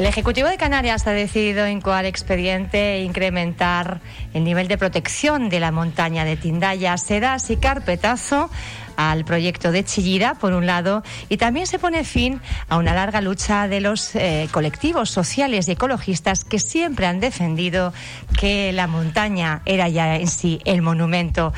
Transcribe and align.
El 0.00 0.06
Ejecutivo 0.06 0.48
de 0.48 0.56
Canarias 0.56 1.06
ha 1.06 1.10
decidido 1.10 1.68
incoar 1.68 2.06
expediente 2.06 2.94
e 2.94 3.02
incrementar 3.02 4.00
el 4.32 4.44
nivel 4.44 4.66
de 4.66 4.78
protección 4.78 5.50
de 5.50 5.60
la 5.60 5.72
montaña 5.72 6.24
de 6.24 6.38
Tindaya. 6.38 6.96
Se 6.96 7.20
da 7.20 7.34
así 7.34 7.58
carpetazo 7.58 8.48
al 8.96 9.26
proyecto 9.26 9.72
de 9.72 9.84
Chillida, 9.84 10.36
por 10.36 10.54
un 10.54 10.64
lado, 10.64 11.02
y 11.28 11.36
también 11.36 11.66
se 11.66 11.78
pone 11.78 12.04
fin 12.04 12.40
a 12.70 12.78
una 12.78 12.94
larga 12.94 13.20
lucha 13.20 13.68
de 13.68 13.82
los 13.82 14.14
eh, 14.14 14.48
colectivos 14.52 15.10
sociales 15.10 15.68
y 15.68 15.72
ecologistas 15.72 16.46
que 16.46 16.58
siempre 16.58 17.06
han 17.06 17.20
defendido 17.20 17.92
que 18.38 18.72
la 18.72 18.86
montaña 18.86 19.60
era 19.66 19.90
ya 19.90 20.16
en 20.16 20.28
sí 20.28 20.60
el 20.64 20.80
monumento. 20.80 21.52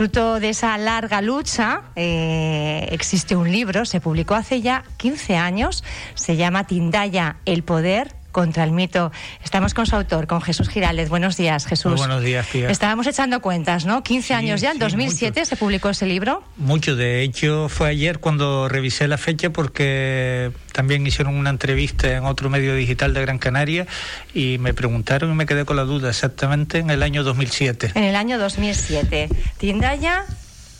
Fruto 0.00 0.40
de 0.40 0.48
esa 0.48 0.78
larga 0.78 1.20
lucha, 1.20 1.82
eh, 1.94 2.88
existe 2.90 3.36
un 3.36 3.52
libro, 3.52 3.84
se 3.84 4.00
publicó 4.00 4.34
hace 4.34 4.62
ya 4.62 4.82
15 4.96 5.36
años, 5.36 5.84
se 6.14 6.36
llama 6.36 6.66
Tindaya, 6.66 7.36
el 7.44 7.64
poder 7.64 8.16
contra 8.32 8.64
el 8.64 8.72
mito. 8.72 9.12
Estamos 9.44 9.74
con 9.74 9.86
su 9.86 9.96
autor, 9.96 10.26
con 10.26 10.40
Jesús 10.40 10.68
Giraldez. 10.68 11.08
Buenos 11.08 11.36
días, 11.36 11.66
Jesús. 11.66 11.96
buenos 11.96 12.22
días, 12.22 12.46
tía. 12.48 12.70
Estábamos 12.70 13.06
echando 13.06 13.40
cuentas, 13.40 13.86
¿no? 13.86 14.02
15 14.02 14.34
años 14.34 14.60
ya, 14.60 14.72
en 14.72 14.78
2007 14.78 15.44
se 15.44 15.56
publicó 15.56 15.90
ese 15.90 16.06
libro. 16.06 16.42
Mucho, 16.56 16.96
de 16.96 17.22
hecho 17.22 17.68
fue 17.68 17.88
ayer 17.88 18.18
cuando 18.18 18.68
revisé 18.68 19.08
la 19.08 19.18
fecha 19.18 19.50
porque 19.50 20.52
también 20.72 21.06
hicieron 21.06 21.34
una 21.34 21.50
entrevista 21.50 22.10
en 22.16 22.24
otro 22.24 22.50
medio 22.50 22.74
digital 22.74 23.14
de 23.14 23.20
Gran 23.20 23.38
Canaria 23.38 23.86
y 24.34 24.58
me 24.58 24.74
preguntaron 24.74 25.30
y 25.32 25.34
me 25.34 25.46
quedé 25.46 25.64
con 25.64 25.76
la 25.76 25.84
duda 25.84 26.10
exactamente 26.10 26.78
en 26.78 26.90
el 26.90 27.02
año 27.02 27.24
2007. 27.24 27.92
En 27.94 28.04
el 28.04 28.16
año 28.16 28.38
2007. 28.38 29.28
Tindaya 29.58 30.24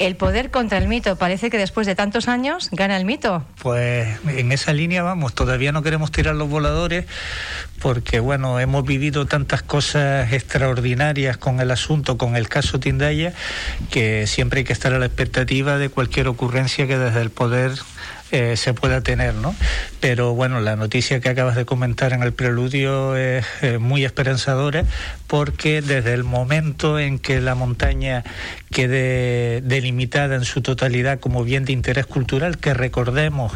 el 0.01 0.17
poder 0.17 0.51
contra 0.51 0.79
el 0.79 0.89
mito. 0.89 1.17
Parece 1.17 1.51
que 1.51 1.59
después 1.59 1.87
de 1.87 1.95
tantos 1.95 2.27
años 2.27 2.71
gana 2.73 2.97
el 2.97 3.05
mito. 3.05 3.45
Pues 3.63 4.09
en 4.27 4.51
esa 4.51 4.73
línea 4.73 5.03
vamos. 5.03 5.35
Todavía 5.35 5.73
no 5.73 5.83
queremos 5.83 6.11
tirar 6.11 6.35
los 6.35 6.49
voladores 6.49 7.05
porque, 7.81 8.19
bueno, 8.19 8.59
hemos 8.59 8.85
vivido 8.85 9.27
tantas 9.27 9.63
cosas 9.63 10.33
extraordinarias 10.33 11.37
con 11.37 11.61
el 11.61 11.71
asunto, 11.71 12.17
con 12.17 12.35
el 12.35 12.49
caso 12.49 12.81
Tindaya, 12.81 13.35
que 13.91 14.27
siempre 14.27 14.61
hay 14.61 14.65
que 14.65 14.73
estar 14.73 14.95
a 14.95 14.99
la 14.99 15.07
expectativa 15.07 15.77
de 15.77 15.91
cualquier 15.91 16.29
ocurrencia 16.29 16.87
que 16.87 16.99
desde 16.99 17.21
el 17.21 17.31
poder 17.31 17.73
eh, 18.33 18.57
se 18.57 18.75
pueda 18.75 19.01
tener, 19.01 19.35
¿no? 19.35 19.55
Pero 19.99 20.35
bueno, 20.35 20.61
la 20.61 20.77
noticia 20.77 21.21
que 21.21 21.29
acabas 21.29 21.57
de 21.57 21.65
comentar 21.65 22.13
en 22.13 22.23
el 22.23 22.33
preludio 22.33 23.17
es 23.17 23.45
eh, 23.61 23.79
muy 23.79 24.05
esperanzadora 24.05 24.85
porque 25.27 25.83
desde 25.83 26.15
el 26.15 26.23
momento 26.23 26.99
en 27.01 27.19
que 27.19 27.41
la 27.41 27.57
montaña 27.57 28.23
quede 28.71 29.63
delimitada 29.63 30.37
en 30.37 30.45
su 30.45 30.63
totalidad 30.63 31.19
como 31.19 31.43
bien 31.43 31.65
de 31.65 31.73
interés 31.73 32.07
cultural, 32.07 32.59
que 32.59 32.73
recordemos 32.73 33.53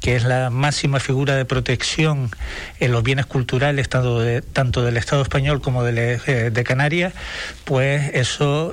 que 0.00 0.16
es 0.16 0.24
la 0.24 0.50
máxima 0.50 0.98
figura 0.98 1.36
de 1.36 1.44
protección 1.44 2.30
en 2.80 2.90
los 2.90 3.04
bienes 3.04 3.26
culturales 3.26 3.88
tanto, 3.88 4.18
de, 4.18 4.42
tanto 4.42 4.82
del 4.82 4.96
Estado 4.96 5.22
español 5.22 5.60
como 5.60 5.84
de, 5.84 6.20
eh, 6.26 6.50
de 6.50 6.64
Canarias, 6.64 7.12
pues 7.64 8.10
eso 8.14 8.72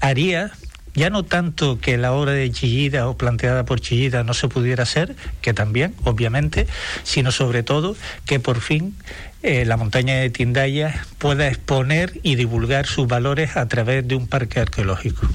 haría 0.00 0.52
ya 0.98 1.10
no 1.10 1.22
tanto 1.22 1.78
que 1.80 1.96
la 1.96 2.12
obra 2.12 2.32
de 2.32 2.50
Chillida 2.50 3.08
o 3.08 3.16
planteada 3.16 3.64
por 3.64 3.80
Chillida 3.80 4.24
no 4.24 4.34
se 4.34 4.48
pudiera 4.48 4.82
hacer, 4.82 5.16
que 5.40 5.54
también, 5.54 5.94
obviamente, 6.04 6.66
sino 7.04 7.32
sobre 7.32 7.62
todo 7.62 7.96
que 8.26 8.40
por 8.40 8.60
fin 8.60 8.94
eh, 9.42 9.64
la 9.64 9.76
montaña 9.76 10.16
de 10.16 10.30
Tindaya 10.30 11.04
pueda 11.18 11.46
exponer 11.46 12.18
y 12.22 12.34
divulgar 12.34 12.86
sus 12.86 13.06
valores 13.06 13.56
a 13.56 13.66
través 13.68 14.06
de 14.06 14.16
un 14.16 14.26
parque 14.26 14.60
arqueológico. 14.60 15.26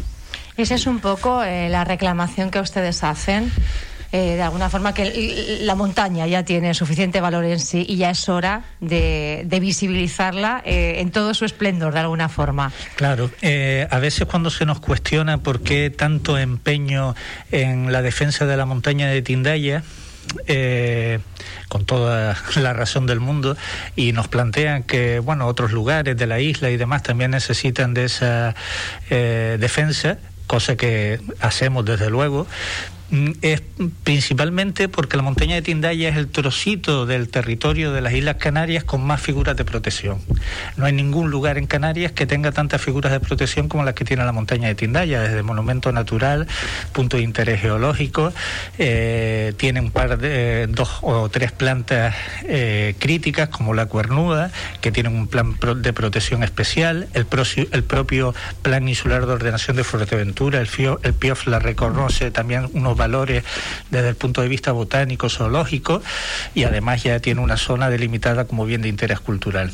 Esa 0.57 0.75
es 0.75 0.85
un 0.85 0.99
poco 0.99 1.43
eh, 1.43 1.69
la 1.69 1.83
reclamación 1.83 2.51
que 2.51 2.59
ustedes 2.59 3.03
hacen. 3.03 3.51
Eh, 4.15 4.35
de 4.35 4.43
alguna 4.43 4.69
forma 4.69 4.93
que 4.93 5.57
la 5.61 5.73
montaña 5.73 6.27
ya 6.27 6.45
tiene 6.45 6.75
suficiente 6.75 7.19
valor 7.19 7.45
en 7.45 7.59
sí 7.59 7.83
y 7.89 7.95
ya 7.95 8.11
es 8.11 8.29
hora 8.29 8.61
de, 8.79 9.43
visibilizarla 9.59 10.61
eh, 10.63 10.97
en 10.99 11.09
todo 11.09 11.33
su 11.33 11.45
esplendor, 11.45 11.93
de 11.95 12.01
alguna 12.01 12.29
forma. 12.29 12.71
Claro, 12.95 13.31
eh, 13.41 13.87
a 13.89 13.97
veces 13.97 14.27
cuando 14.27 14.51
se 14.51 14.67
nos 14.67 14.79
cuestiona 14.79 15.39
por 15.39 15.61
qué 15.61 15.89
tanto 15.89 16.37
empeño 16.37 17.15
en 17.51 17.91
la 17.91 18.03
defensa 18.03 18.45
de 18.45 18.55
la 18.55 18.67
montaña 18.67 19.07
de 19.07 19.23
Tindaya, 19.23 19.81
con 21.67 21.85
toda 21.85 22.37
la 22.55 22.73
razón 22.73 23.07
del 23.07 23.19
mundo 23.19 23.57
y 23.95 24.11
nos 24.11 24.27
plantean 24.27 24.83
que 24.83 25.19
bueno 25.19 25.47
otros 25.47 25.71
lugares 25.71 26.15
de 26.15 26.27
la 26.27 26.39
isla 26.39 26.69
y 26.69 26.77
demás 26.77 27.01
también 27.01 27.31
necesitan 27.31 27.95
de 27.95 28.05
esa 28.05 28.55
defensa 29.09 30.19
cosa 30.47 30.77
que 30.77 31.19
hacemos 31.41 31.83
desde 31.83 32.09
luego 32.09 32.47
es 33.41 33.61
principalmente 34.03 34.89
porque 34.89 35.17
la 35.17 35.23
montaña 35.23 35.55
de 35.55 35.61
Tindaya 35.61 36.09
es 36.09 36.17
el 36.17 36.29
trocito 36.29 37.05
del 37.05 37.29
territorio 37.29 37.91
de 37.91 38.01
las 38.01 38.13
Islas 38.13 38.37
Canarias 38.37 38.83
con 38.83 39.03
más 39.05 39.21
figuras 39.21 39.55
de 39.55 39.63
protección. 39.65 40.19
No 40.77 40.85
hay 40.85 40.93
ningún 40.93 41.29
lugar 41.29 41.59
en 41.59 41.67
Canarias 41.67 42.11
que 42.11 42.25
tenga 42.25 42.51
tantas 42.51 42.81
figuras 42.81 43.11
de 43.11 43.19
protección 43.19 43.69
como 43.69 43.83
las 43.83 43.93
que 43.93 44.03
tiene 44.03 44.25
la 44.25 44.31
montaña 44.31 44.67
de 44.67 44.75
Tindaya, 44.75 45.21
desde 45.21 45.43
monumento 45.43 45.91
natural, 45.91 46.47
punto 46.91 47.17
de 47.17 47.23
interés 47.23 47.61
geológico, 47.61 48.33
eh, 48.79 49.53
tiene 49.57 49.79
un 49.79 49.91
par 49.91 50.17
de 50.17 50.67
dos 50.67 50.97
o 51.01 51.29
tres 51.29 51.51
plantas 51.51 52.15
eh, 52.43 52.95
críticas 52.97 53.49
como 53.49 53.75
la 53.75 53.85
cuernuda, 53.85 54.51
que 54.81 54.91
tienen 54.91 55.15
un 55.15 55.27
plan 55.27 55.55
de 55.77 55.93
protección 55.93 56.43
especial, 56.43 57.07
el, 57.13 57.25
propio 57.25 58.33
plan 58.63 58.87
insular 58.87 59.27
de 59.27 59.33
ordenación 59.33 59.77
de 59.77 59.83
Fuerteventura, 59.83 60.59
el, 60.59 60.69
el 61.03 61.13
PIOF 61.13 61.45
la 61.47 61.59
reconoce 61.59 62.31
también 62.31 62.69
unos 62.73 62.97
valores 63.03 63.43
desde 63.91 64.09
el 64.09 64.15
punto 64.15 64.41
de 64.41 64.47
vista 64.47 64.71
botánico, 64.71 65.29
zoológico, 65.29 66.01
y 66.55 66.63
además 66.63 67.03
ya 67.03 67.19
tiene 67.19 67.41
una 67.41 67.57
zona 67.57 67.89
delimitada 67.89 68.45
como 68.45 68.65
bien 68.65 68.81
de 68.81 68.89
interés 68.89 69.19
cultural. 69.19 69.71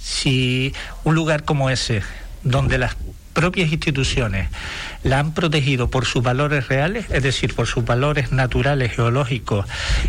Si 0.00 0.74
un 1.04 1.14
lugar 1.14 1.44
como 1.44 1.70
ese, 1.70 2.02
donde 2.42 2.78
las 2.78 2.96
propias 3.32 3.72
instituciones 3.72 4.48
la 5.02 5.18
han 5.18 5.34
protegido 5.34 5.90
por 5.90 6.06
sus 6.06 6.22
valores 6.22 6.68
reales, 6.68 7.06
es 7.10 7.22
decir, 7.22 7.54
por 7.54 7.66
sus 7.66 7.84
valores 7.84 8.30
naturales, 8.32 8.92
geológicos, 8.92 9.66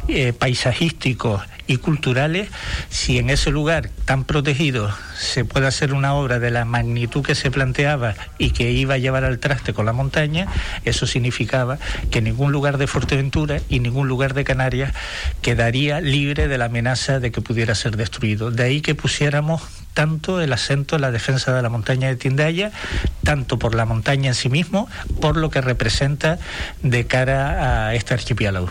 eh, 0.07 0.34
paisajísticos 0.34 1.41
y 1.66 1.78
culturales, 1.78 2.50
si 2.89 3.17
en 3.17 3.29
ese 3.29 3.50
lugar 3.50 3.89
tan 4.06 4.23
protegido 4.23 4.94
se 5.17 5.45
puede 5.45 5.67
hacer 5.67 5.94
una 5.94 6.13
obra 6.13 6.39
de 6.39 6.51
la 6.51 6.66
magnitud 6.66 7.23
que 7.23 7.35
se 7.35 7.50
planteaba 7.50 8.16
y 8.38 8.51
que 8.51 8.72
iba 8.72 8.95
a 8.95 8.97
llevar 8.97 9.23
al 9.23 9.40
traste 9.40 9.73
con 9.73 9.85
la 9.85 9.94
montaña, 9.94 10.47
eso 10.84 11.07
significaba 11.07 11.79
que 12.11 12.22
ningún 12.22 12.51
lugar 12.51 12.78
de 12.78 12.88
Fuerteventura 12.88 13.61
y 13.69 13.79
ningún 13.79 14.07
lugar 14.07 14.34
de 14.34 14.44
Canarias 14.44 14.94
quedaría 15.41 16.01
libre 16.01 16.47
de 16.47 16.57
la 16.57 16.66
amenaza 16.66 17.19
de 17.19 17.31
que 17.31 17.41
pudiera 17.41 17.75
ser 17.75 17.97
destruido. 17.97 18.51
De 18.51 18.63
ahí 18.63 18.81
que 18.81 18.95
pusiéramos 18.95 19.61
tanto 19.93 20.41
el 20.41 20.53
acento 20.53 20.95
en 20.95 21.01
la 21.01 21.11
defensa 21.11 21.53
de 21.53 21.61
la 21.61 21.69
montaña 21.69 22.07
de 22.07 22.15
Tindaya, 22.15 22.71
tanto 23.23 23.59
por 23.59 23.75
la 23.75 23.85
montaña 23.85 24.29
en 24.29 24.35
sí 24.35 24.49
mismo, 24.49 24.87
por 25.21 25.37
lo 25.37 25.49
que 25.49 25.61
representa 25.61 26.39
de 26.81 27.05
cara 27.05 27.87
a 27.87 27.95
este 27.95 28.13
archipiélago. 28.13 28.69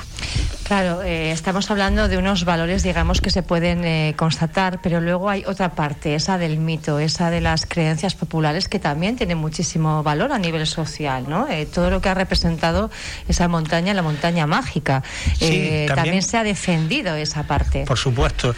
Claro, 0.65 1.03
eh, 1.03 1.33
estamos 1.33 1.71
hablando 1.71 2.09
de 2.09 2.19
unos 2.19 2.45
valores, 2.45 2.83
digamos, 2.83 3.21
que 3.21 3.31
se 3.31 3.43
pueden 3.43 3.85
eh, 3.85 4.15
constatar, 4.17 4.81
pero 4.83 5.01
luego 5.01 5.29
hay 5.29 5.45
otra 5.45 5.73
parte, 5.73 6.15
esa 6.15 6.39
del 6.39 6.59
mito, 6.59 6.99
esa 6.99 7.31
de 7.31 7.41
las 7.41 7.67
creencias 7.67 8.15
populares, 8.15 8.69
que 8.69 8.79
también 8.79 9.17
tiene 9.17 9.35
muchísimo 9.35 10.03
valor 10.03 10.33
a 10.33 10.39
nivel 10.39 10.67
social, 10.67 11.25
¿no? 11.29 11.49
Eh, 11.49 11.67
todo 11.67 11.91
lo 11.91 12.01
que 12.01 12.09
ha 12.09 12.15
representado 12.15 12.91
esa 13.29 13.49
montaña, 13.49 13.93
la 13.93 14.03
montaña 14.03 14.47
mágica, 14.47 15.03
también, 15.39 15.87
también, 15.89 16.23
se 16.23 16.39
ha 16.39 16.45
defendido 16.45 17.17
esa 17.17 17.43
parte. 17.43 17.85
Por 17.85 17.99
supuesto. 17.99 18.55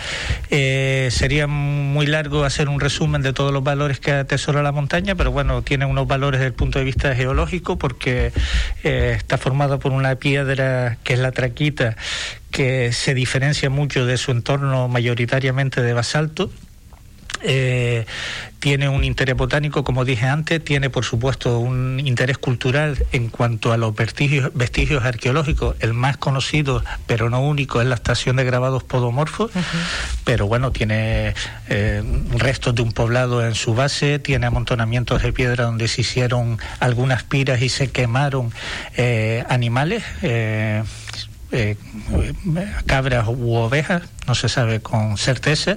sería 0.51 1.47
muy 1.47 2.07
largo 2.07 2.45
hacer 2.45 2.69
un 2.69 2.81
resumen 2.81 3.23
de 3.23 3.33
todos 3.33 3.53
los 3.53 3.65
valores 3.65 3.99
que 3.99 4.13
atesora 4.13 4.63
la 4.63 4.73
montaña, 4.73 5.15
pero 5.15 5.33
bueno, 5.33 5.63
tiene 5.63 5.87
unos 5.87 6.07
valores 6.07 6.41
desde 6.41 6.49
el 6.49 6.55
punto 6.55 6.79
de 6.79 6.85
vista 6.85 7.15
geológico 7.15 7.79
porque 7.79 8.33
está 8.83 9.39
formado 9.39 9.79
por 9.79 9.93
una 9.93 10.15
piedra 10.17 10.99
que 11.03 11.15
es 11.15 11.19
la 11.19 11.33
traquita 11.33 11.94
que 12.51 12.93
se 12.93 13.15
diferencia 13.15 13.71
mucho 13.71 14.07
de 14.07 14.17
su 14.17 14.31
entorno 14.31 14.89
mayoritariamente 14.89 15.83
de 15.83 15.93
basalto. 15.93 16.51
Eh, 17.47 18.07
tiene 18.59 18.89
un 18.89 19.05
interés 19.05 19.37
botánico, 19.37 19.85
como 19.85 20.07
dije 20.07 20.25
antes, 20.25 20.65
tiene 20.65 20.89
por 20.89 21.05
supuesto 21.05 21.59
un 21.59 22.01
interés 22.03 22.39
cultural 22.39 23.05
en 23.13 23.29
cuanto 23.29 23.73
a 23.73 23.77
los 23.77 23.95
vestigios, 23.95 25.05
arqueológicos. 25.05 25.77
El 25.81 25.93
más 25.93 26.17
conocido, 26.17 26.83
pero 27.07 27.29
no 27.29 27.43
único, 27.43 27.83
es 27.83 27.87
la 27.87 27.97
estación 27.97 28.37
de 28.37 28.45
grabados 28.45 28.83
podomorfos, 28.83 29.51
pero 30.25 30.47
bueno, 30.47 30.73
tiene 30.73 31.35
eh, 31.69 32.03
restos 32.39 32.75
de 32.75 32.81
un 32.81 32.93
poblado 32.93 33.47
en 33.47 33.55
su 33.55 33.75
base, 33.75 34.19
tiene 34.19 34.47
amontonamientos 34.47 35.23
de 35.23 35.35
piedra 35.35 35.65
donde 35.65 35.87
se 35.89 36.01
hicieron 36.01 36.59
algunas 36.81 37.25
piras 37.25 37.61
y 37.61 37.69
se 37.69 37.91
quemaron 37.91 38.51
eh, 38.97 39.45
animales. 39.51 40.03
Eh, 41.57 41.77
cabras 42.85 43.29
u 43.29 43.55
ovejas 43.55 44.03
no 44.27 44.35
se 44.35 44.49
sabe 44.49 44.81
con 44.81 45.19
certeza. 45.19 45.77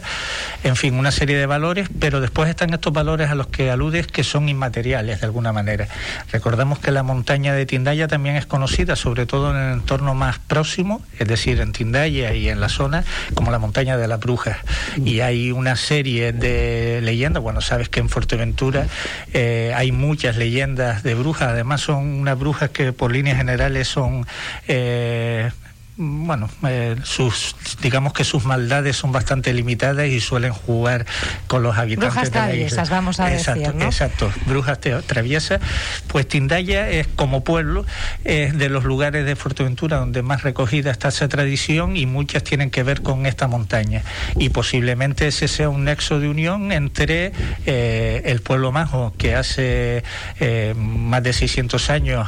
En 0.63 0.75
fin, 0.75 0.95
una 0.95 1.11
serie 1.11 1.37
de 1.37 1.45
valores, 1.45 1.89
pero 1.99 2.21
después 2.21 2.49
están 2.49 2.73
estos 2.73 2.93
valores 2.93 3.29
a 3.29 3.35
los 3.35 3.47
que 3.47 3.69
aludes 3.69 4.07
que 4.07 4.23
son 4.23 4.49
inmateriales 4.49 5.19
de 5.19 5.25
alguna 5.25 5.51
manera. 5.53 5.87
Recordamos 6.31 6.79
que 6.79 6.91
la 6.91 7.03
montaña 7.03 7.53
de 7.53 7.65
Tindaya 7.65 8.07
también 8.07 8.37
es 8.37 8.45
conocida, 8.45 8.95
sobre 8.95 9.25
todo 9.25 9.51
en 9.51 9.57
el 9.57 9.73
entorno 9.73 10.15
más 10.15 10.39
próximo, 10.39 11.01
es 11.19 11.27
decir, 11.27 11.59
en 11.59 11.73
Tindaya 11.73 12.33
y 12.33 12.49
en 12.49 12.59
la 12.59 12.69
zona, 12.69 13.03
como 13.33 13.51
la 13.51 13.59
montaña 13.59 13.97
de 13.97 14.07
la 14.07 14.17
Brujas. 14.17 14.57
Y 15.03 15.19
hay 15.19 15.51
una 15.51 15.75
serie 15.75 16.33
de 16.33 17.01
leyendas, 17.03 17.43
bueno, 17.43 17.61
sabes 17.61 17.89
que 17.89 17.99
en 17.99 18.09
Fuerteventura 18.09 18.87
eh, 19.33 19.73
hay 19.75 19.91
muchas 19.91 20.37
leyendas 20.37 21.03
de 21.03 21.13
brujas, 21.13 21.49
además 21.49 21.81
son 21.81 22.05
unas 22.21 22.39
brujas 22.39 22.69
que 22.69 22.93
por 22.93 23.11
líneas 23.11 23.37
generales 23.37 23.87
son... 23.87 24.25
Eh, 24.67 25.51
bueno, 25.99 26.47
eh, 26.67 26.95
sus, 27.03 27.55
digamos 27.81 28.13
que 28.13 28.23
sus 28.23 28.45
maldades 28.45 28.95
son 28.95 29.11
bastante 29.11 29.51
limitadas 29.51 30.07
y 30.07 30.19
suelen 30.19 30.53
jugar 30.53 31.07
con 31.47 31.63
los 31.63 31.75
habitantes 31.75 32.13
brujas 32.13 32.31
de 32.31 32.39
la 32.39 32.45
traviesas, 32.45 32.89
vamos 32.91 33.19
a 33.19 33.33
exacto, 33.33 33.61
decir, 33.61 33.75
¿no? 33.75 33.85
Exacto, 33.85 34.31
brujas 34.45 34.79
traviesas. 34.79 35.59
Pues 36.07 36.27
Tindaya 36.27 36.87
es 36.89 37.07
como 37.07 37.43
pueblo, 37.43 37.83
es 38.23 38.55
de 38.55 38.69
los 38.69 38.83
lugares 38.83 39.25
de 39.25 39.35
Fuerteventura 39.35 39.97
donde 39.97 40.21
más 40.21 40.43
recogida 40.43 40.91
está 40.91 41.07
esa 41.07 41.27
tradición 41.27 41.97
y 41.97 42.05
muchas 42.05 42.43
tienen 42.43 42.69
que 42.69 42.83
ver 42.83 43.01
con 43.01 43.25
esta 43.25 43.47
montaña. 43.47 44.03
Y 44.37 44.49
posiblemente 44.49 45.27
ese 45.27 45.47
sea 45.47 45.69
un 45.69 45.85
nexo 45.85 46.19
de 46.19 46.29
unión 46.29 46.71
entre 46.71 47.31
eh, 47.65 48.21
el 48.25 48.41
pueblo 48.41 48.71
majo 48.71 49.13
que 49.17 49.35
hace 49.35 50.03
eh, 50.39 50.75
más 50.77 51.23
de 51.23 51.33
600 51.33 51.89
años 51.89 52.27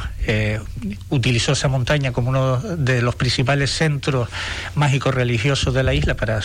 utilizó 1.08 1.52
esa 1.52 1.66
montaña 1.66 2.12
como 2.12 2.30
uno 2.30 2.58
de 2.58 3.02
los 3.02 3.16
principales 3.16 3.59
centros 3.66 4.28
mágicos 4.74 5.14
religiosos 5.14 5.74
de 5.74 5.82
la 5.82 5.94
isla 5.94 6.14
para 6.14 6.40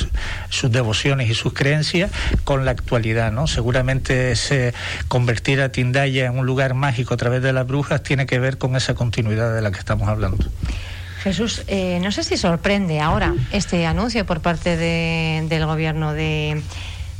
sus 0.49 0.71
devociones 0.71 1.29
y 1.29 1.35
sus 1.35 1.53
creencias 1.53 2.11
con 2.43 2.65
la 2.65 2.71
actualidad, 2.71 3.31
¿no? 3.31 3.47
Seguramente 3.47 4.31
ese 4.31 4.73
convertir 5.07 5.61
a 5.61 5.69
Tindaya 5.69 6.25
en 6.25 6.37
un 6.37 6.45
lugar 6.45 6.73
mágico 6.73 7.13
a 7.13 7.17
través 7.17 7.41
de 7.41 7.53
las 7.53 7.67
brujas 7.67 8.03
tiene 8.03 8.25
que 8.25 8.39
ver 8.39 8.57
con 8.57 8.75
esa 8.75 8.93
continuidad 8.95 9.53
de 9.53 9.61
la 9.61 9.71
que 9.71 9.79
estamos 9.79 10.07
hablando. 10.07 10.45
Jesús, 11.23 11.63
eh, 11.67 11.99
no 12.03 12.11
sé 12.11 12.23
si 12.23 12.37
sorprende 12.37 12.99
ahora 12.99 13.33
este 13.51 13.87
anuncio 13.87 14.25
por 14.27 14.41
parte 14.41 14.77
de, 14.77 15.43
del 15.49 15.65
gobierno 15.65 16.13
de 16.13 16.61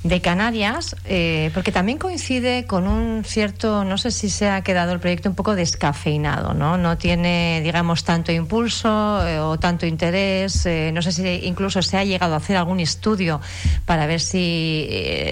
de 0.06 0.22
Canarias, 0.22 0.96
eh, 1.06 1.50
porque 1.56 1.72
también 1.72 1.98
coincide 1.98 2.66
con 2.66 2.88
un 2.88 3.24
cierto, 3.26 3.84
no 3.84 3.98
sé 3.98 4.12
si 4.12 4.30
se 4.30 4.48
ha 4.48 4.62
quedado 4.62 4.94
el 4.94 5.00
proyecto 5.00 5.30
un 5.30 5.36
poco 5.36 5.56
descafeinado, 5.56 6.54
¿no? 6.54 6.78
No 6.78 6.96
tiene, 6.96 7.60
digamos, 7.64 8.04
tanto 8.04 8.32
impulso 8.32 9.28
eh, 9.28 9.40
o 9.40 9.58
tanto 9.58 9.88
interés. 9.88 10.64
Eh, 10.68 10.92
no 10.94 11.02
sé 11.02 11.12
si 11.12 11.48
incluso 11.48 11.82
se 11.82 11.98
ha 11.98 12.04
llegado 12.04 12.36
a 12.36 12.38
hacer 12.38 12.56
algún 12.56 12.80
estudio 12.80 13.42
para 13.88 14.06
ver 14.06 14.22
si, 14.22 14.88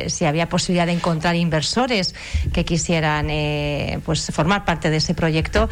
si 0.07 0.25
había 0.25 0.49
posibilidad 0.49 0.87
de 0.87 0.93
encontrar 0.93 1.35
inversores 1.35 2.15
que 2.51 2.65
quisieran 2.65 3.27
pues 4.03 4.31
formar 4.33 4.65
parte 4.65 4.89
de 4.89 4.97
ese 4.97 5.13
proyecto. 5.13 5.69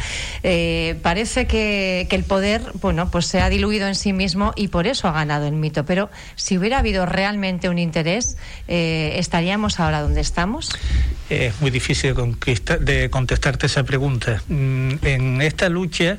parece 1.01 1.47
que, 1.47 2.05
que 2.07 2.15
el 2.15 2.23
poder, 2.23 2.61
bueno, 2.81 3.09
pues 3.09 3.25
se 3.25 3.41
ha 3.41 3.49
diluido 3.49 3.87
en 3.87 3.95
sí 3.95 4.13
mismo 4.13 4.53
y 4.55 4.67
por 4.67 4.85
eso 4.85 5.07
ha 5.07 5.11
ganado 5.11 5.47
el 5.47 5.53
mito. 5.53 5.85
Pero 5.85 6.11
si 6.35 6.59
hubiera 6.59 6.79
habido 6.79 7.07
realmente 7.07 7.67
un 7.67 7.79
interés, 7.79 8.37
¿estaríamos 9.15 9.79
ahora 9.79 10.01
donde 10.01 10.21
estamos? 10.21 10.69
Es 11.29 11.59
muy 11.61 11.71
difícil 11.71 12.13
de 12.81 13.09
contestarte 13.09 13.65
esa 13.67 13.83
pregunta. 13.83 14.43
Mm, 14.47 14.93
en 15.03 15.41
esta 15.41 15.69
lucha, 15.69 16.17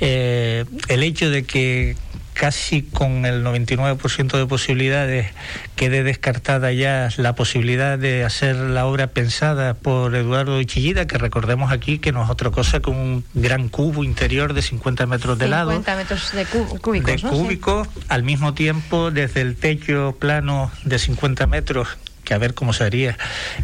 eh, 0.00 0.64
el 0.88 1.02
hecho 1.02 1.30
de 1.30 1.44
que 1.44 1.96
casi 2.34 2.82
con 2.82 3.26
el 3.26 3.44
99% 3.44 4.38
de 4.38 4.46
posibilidades 4.46 5.30
quede 5.76 6.02
descartada 6.02 6.72
ya 6.72 7.08
la 7.16 7.34
posibilidad 7.34 7.98
de 7.98 8.24
hacer 8.24 8.56
la 8.56 8.86
obra 8.86 9.08
pensada 9.08 9.74
por 9.74 10.14
Eduardo 10.14 10.62
Chillida, 10.62 11.06
que 11.06 11.18
recordemos 11.18 11.72
aquí 11.72 11.98
que 11.98 12.12
no 12.12 12.24
es 12.24 12.30
otra 12.30 12.50
cosa 12.50 12.80
que 12.80 12.90
un 12.90 13.24
gran 13.34 13.68
cubo 13.68 14.04
interior 14.04 14.54
de 14.54 14.62
50 14.62 15.06
metros 15.06 15.38
de 15.38 15.48
lado. 15.48 15.70
50 15.70 15.96
metros 15.96 16.32
de 16.32 16.44
cúbicos. 16.78 17.22
De 17.22 17.28
cúbicos, 17.28 17.88
al 18.08 18.22
mismo 18.22 18.54
tiempo 18.54 19.10
desde 19.10 19.40
el 19.40 19.56
techo 19.56 20.16
plano 20.18 20.70
de 20.84 20.98
50 20.98 21.46
metros 21.46 21.88
a 22.32 22.38
ver 22.38 22.54
cómo 22.54 22.72
se 22.72 22.84
haría. 22.84 23.18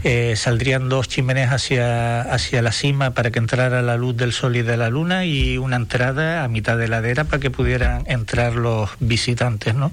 Eh, 0.05 0.35
saldrían 0.37 0.89
dos 0.89 1.09
chimeneas 1.09 1.53
hacia, 1.53 2.21
hacia 2.23 2.63
la 2.63 2.73
cima 2.73 3.13
para 3.13 3.31
que 3.31 3.39
entrara 3.39 3.83
la 3.83 3.97
luz 3.97 4.17
del 4.17 4.33
sol 4.33 4.57
y 4.57 4.63
de 4.63 4.77
la 4.77 4.91
luna 4.91 5.25
y 5.25 5.59
una 5.59 5.77
entrada 5.77 6.45
a 6.45 6.49
mitad 6.49 6.77
de 6.79 6.89
ladera 6.89 7.25
para 7.25 7.41
que 7.41 7.51
pudieran 7.51 8.05
entrar 8.07 8.55
los 8.55 8.91
visitantes. 9.01 9.75
¿no? 9.75 9.93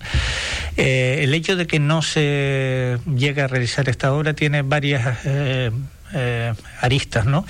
Eh, 0.77 1.19
el 1.21 1.33
hecho 1.33 1.55
de 1.55 1.67
que 1.67 1.79
no 1.79 2.01
se 2.01 2.97
llegue 3.15 3.41
a 3.41 3.47
realizar 3.47 3.89
esta 3.89 4.13
obra 4.13 4.33
tiene 4.33 4.61
varias 4.61 5.19
eh, 5.25 5.71
aristas. 6.81 7.25
¿no? 7.25 7.45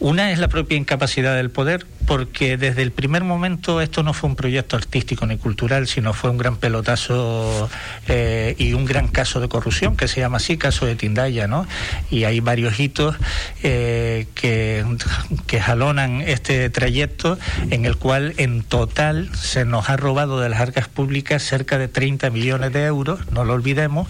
Una 0.00 0.30
es 0.30 0.38
la 0.38 0.46
propia 0.46 0.78
incapacidad 0.78 1.34
del 1.34 1.50
poder, 1.50 1.84
porque 2.06 2.56
desde 2.56 2.82
el 2.82 2.92
primer 2.92 3.24
momento 3.24 3.80
esto 3.80 4.04
no 4.04 4.14
fue 4.14 4.30
un 4.30 4.36
proyecto 4.36 4.76
artístico 4.76 5.26
ni 5.26 5.38
cultural, 5.38 5.88
sino 5.88 6.12
fue 6.12 6.30
un 6.30 6.38
gran 6.38 6.56
pelotazo 6.56 7.68
eh, 8.06 8.54
y 8.58 8.74
un 8.74 8.84
gran 8.84 9.08
caso 9.08 9.40
de 9.40 9.48
corrupción, 9.48 9.96
que 9.96 10.06
se 10.06 10.20
llama 10.20 10.36
así, 10.36 10.56
caso 10.56 10.86
de 10.86 10.94
Tindaya, 10.94 11.48
¿no? 11.48 11.66
Y 12.12 12.24
hay 12.24 12.38
varios 12.38 12.78
hitos 12.78 13.16
eh, 13.64 14.28
que, 14.36 14.86
que 15.48 15.60
jalonan 15.60 16.20
este 16.20 16.70
trayecto 16.70 17.36
en 17.70 17.84
el 17.84 17.96
cual 17.96 18.34
en 18.36 18.62
total 18.62 19.34
se 19.34 19.64
nos 19.64 19.90
ha 19.90 19.96
robado 19.96 20.38
de 20.38 20.48
las 20.48 20.60
arcas 20.60 20.86
públicas 20.86 21.42
cerca 21.42 21.76
de 21.76 21.88
30 21.88 22.30
millones 22.30 22.72
de 22.72 22.84
euros, 22.84 23.18
no 23.32 23.44
lo 23.44 23.54
olvidemos, 23.54 24.06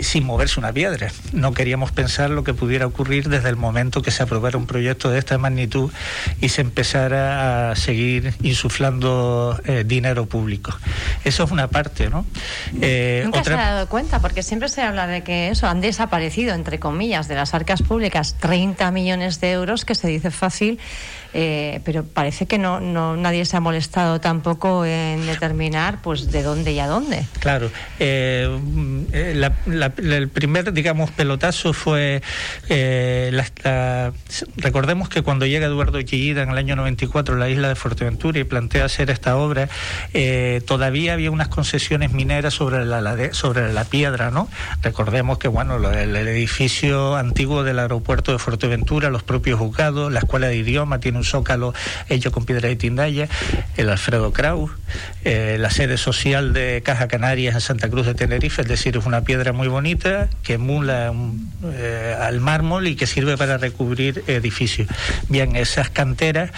sin 0.00 0.24
moverse 0.24 0.58
una 0.58 0.72
piedra. 0.72 1.12
No 1.32 1.54
queríamos 1.54 1.92
pensar 1.92 2.30
lo 2.30 2.42
que 2.42 2.54
pudiera 2.54 2.86
ocurrir 2.86 3.28
desde 3.28 3.48
el 3.48 3.56
momento 3.56 4.02
que 4.02 4.10
se 4.10 4.24
aprobara 4.24 4.58
un 4.58 4.66
proyecto 4.66 5.11
de 5.12 5.18
esta 5.18 5.38
magnitud 5.38 5.92
y 6.40 6.48
se 6.48 6.60
empezara 6.60 7.70
a 7.70 7.76
seguir 7.76 8.34
insuflando 8.42 9.60
eh, 9.64 9.84
dinero 9.86 10.26
público. 10.26 10.76
Eso 11.24 11.44
es 11.44 11.50
una 11.50 11.68
parte, 11.68 12.08
¿no? 12.10 12.24
Eh, 12.80 13.22
Nunca 13.24 13.44
se 13.44 13.52
ha 13.52 13.72
dado 13.72 13.88
cuenta, 13.88 14.20
porque 14.20 14.42
siempre 14.42 14.68
se 14.68 14.82
habla 14.82 15.06
de 15.06 15.22
que 15.22 15.48
eso 15.48 15.66
han 15.66 15.80
desaparecido, 15.80 16.54
entre 16.54 16.78
comillas, 16.78 17.28
de 17.28 17.34
las 17.34 17.54
arcas 17.54 17.82
públicas 17.82 18.36
30 18.40 18.90
millones 18.90 19.40
de 19.40 19.52
euros, 19.52 19.84
que 19.84 19.94
se 19.94 20.08
dice 20.08 20.30
fácil, 20.30 20.78
eh, 21.34 21.80
pero 21.84 22.04
parece 22.04 22.46
que 22.46 22.58
no, 22.58 22.80
no 22.80 23.16
nadie 23.16 23.44
se 23.44 23.56
ha 23.56 23.60
molestado 23.60 24.20
tampoco 24.20 24.84
en 24.84 25.26
determinar 25.26 26.00
pues 26.02 26.30
de 26.30 26.42
dónde 26.42 26.72
y 26.72 26.80
a 26.80 26.86
dónde. 26.86 27.24
Claro, 27.40 27.70
eh, 27.98 28.48
el 29.12 30.28
primer, 30.28 30.72
digamos, 30.72 31.10
pelotazo 31.10 31.72
fue, 31.72 32.22
recordemos 34.56 35.08
que 35.08 35.22
cuando 35.22 35.46
llega 35.46 35.66
Eduardo 35.66 36.00
Chillida 36.02 36.42
en 36.42 36.50
el 36.50 36.58
año 36.58 36.76
94 36.76 37.34
a 37.34 37.38
la 37.38 37.48
isla 37.48 37.68
de 37.68 37.74
Fuerteventura 37.74 38.38
y 38.38 38.44
plantea 38.44 38.84
hacer 38.84 39.10
esta 39.10 39.36
obra, 39.36 39.68
eh, 40.14 40.62
todavía 40.66 41.12
había 41.14 41.30
unas 41.30 41.48
concesiones 41.48 42.12
mineras 42.12 42.54
sobre 42.54 42.84
la, 42.84 43.32
sobre 43.32 43.72
la 43.72 43.84
piedra, 43.84 44.30
¿no? 44.30 44.48
Recordemos 44.82 45.38
que, 45.38 45.48
bueno, 45.48 45.76
el, 45.90 46.16
edificio 46.16 47.16
antiguo 47.16 47.64
del 47.64 47.78
aeropuerto 47.78 48.32
de 48.32 48.38
Fuerteventura, 48.38 49.10
los 49.10 49.22
propios 49.22 49.58
juzgados, 49.58 50.12
la 50.12 50.20
escuela 50.20 50.48
de 50.48 50.56
idioma 50.56 51.00
tiene 51.00 51.21
un 51.22 51.24
zócalo 51.24 51.72
hecho 52.08 52.32
con 52.32 52.44
piedra 52.44 52.68
de 52.68 52.76
tindaya, 52.76 53.28
el 53.76 53.88
Alfredo 53.88 54.32
Kraus, 54.32 54.72
eh, 55.24 55.56
la 55.58 55.70
sede 55.70 55.96
social 55.96 56.52
de 56.52 56.82
Caja 56.84 57.06
Canarias 57.06 57.54
en 57.54 57.60
Santa 57.60 57.88
Cruz 57.88 58.06
de 58.06 58.14
Tenerife, 58.14 58.62
es 58.62 58.68
decir, 58.68 58.96
es 58.96 59.06
una 59.06 59.22
piedra 59.22 59.52
muy 59.52 59.68
bonita 59.68 60.28
que 60.42 60.54
emula 60.54 61.12
eh, 61.64 62.16
al 62.20 62.40
mármol 62.40 62.88
y 62.88 62.96
que 62.96 63.06
sirve 63.06 63.36
para 63.36 63.56
recubrir 63.56 64.24
edificios. 64.26 64.88
Bien, 65.28 65.54
esas 65.54 65.90
canteras, 65.90 66.50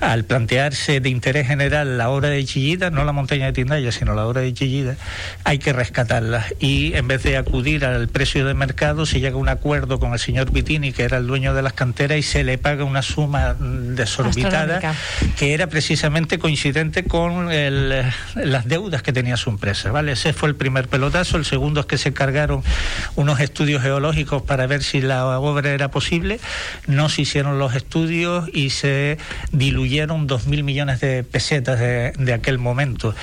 al 0.00 0.24
plantearse 0.24 1.00
de 1.00 1.08
interés 1.08 1.46
general 1.46 1.96
la 1.96 2.10
obra 2.10 2.30
de 2.30 2.44
Chillida, 2.44 2.90
no 2.90 3.04
la 3.04 3.12
montaña 3.12 3.46
de 3.46 3.52
Tindaya, 3.52 3.92
sino 3.92 4.14
la 4.14 4.26
obra 4.26 4.40
de 4.40 4.52
Chillida, 4.52 4.96
hay 5.44 5.58
que 5.58 5.72
rescatarlas. 5.72 6.52
Y 6.58 6.94
en 6.94 7.06
vez 7.06 7.22
de 7.22 7.36
acudir 7.36 7.84
al 7.84 8.08
precio 8.08 8.44
de 8.44 8.54
mercado, 8.54 9.06
se 9.06 9.20
llega 9.20 9.36
a 9.36 9.38
un 9.38 9.48
acuerdo 9.48 10.00
con 10.00 10.12
el 10.12 10.18
señor 10.18 10.50
Vitini, 10.50 10.92
que 10.92 11.04
era 11.04 11.18
el 11.18 11.28
dueño 11.28 11.54
de 11.54 11.62
las 11.62 11.74
canteras, 11.74 12.18
y 12.18 12.22
se 12.22 12.42
le 12.42 12.58
paga 12.58 12.82
una 12.82 13.02
suma 13.02 13.54
desorbitada, 14.00 14.94
que 15.36 15.54
era 15.54 15.68
precisamente 15.68 16.38
coincidente 16.38 17.04
con 17.04 17.48
las 17.50 18.66
deudas 18.66 19.02
que 19.02 19.12
tenía 19.12 19.36
su 19.36 19.50
empresa. 19.50 19.90
¿vale? 19.90 20.12
Ese 20.12 20.32
fue 20.32 20.48
el 20.48 20.56
primer 20.56 20.88
pelotazo. 20.88 21.36
El 21.36 21.44
segundo 21.44 21.80
es 21.80 21.86
que 21.86 21.98
se 21.98 22.12
cargaron 22.12 22.62
unos 23.16 23.40
estudios 23.40 23.82
geológicos 23.82 24.42
para 24.42 24.66
ver 24.66 24.82
si 24.82 25.00
la 25.00 25.38
obra 25.38 25.70
era 25.70 25.90
posible. 25.90 26.40
No 26.86 27.08
se 27.08 27.22
hicieron 27.22 27.58
los 27.58 27.74
estudios 27.74 28.48
y 28.52 28.70
se 28.70 29.18
diluyeron 29.52 30.26
dos 30.26 30.46
mil 30.46 30.64
millones 30.64 31.00
de 31.00 31.24
pesetas 31.24 31.78
de, 31.78 32.32
aquel 32.32 32.58
momento. 32.58 33.14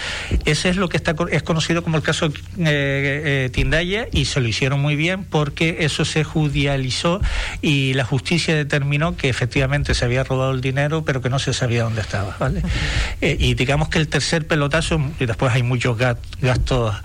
Ese 0.46 0.70
es 0.70 0.76
lo 0.76 0.90
que 0.90 0.98
está 0.98 1.16
es 1.32 1.44
conocido 1.44 1.82
como 1.84 1.98
el 1.98 2.04
caso 2.04 2.28
eh, 2.28 2.32
eh, 2.58 3.50
Tindaya 3.52 4.08
y 4.12 4.26
se 4.26 4.42
lo 4.42 4.48
hicieron 4.48 4.82
muy 4.82 4.96
bien 4.96 5.24
porque 5.24 5.78
eso 5.80 6.06
se 6.06 6.24
judicializó 6.24 7.22
y 7.62 7.94
la 7.94 8.04
justicia 8.04 8.56
determinó 8.56 9.16
que 9.16 9.30
efectivamente 9.30 9.94
se 9.94 10.06
había 10.06 10.24
robado 10.24 10.52
el 10.52 10.62
dinero 10.68 11.04
pero 11.04 11.22
que 11.22 11.30
no 11.30 11.40
se 11.40 11.54
sabía 11.54 11.84
dónde 11.84 12.02
estaba. 12.02 12.36
¿vale? 12.40 12.62
Eh, 13.20 13.36
y 13.40 13.56
digamos 13.56 13.90
que 13.90 13.98
el 13.98 14.08
tercer 14.10 14.46
pelotazo, 14.46 15.02
y 15.20 15.26
después 15.26 15.52
hay 15.52 15.64
muchos 15.64 15.98
gastos 15.98 16.96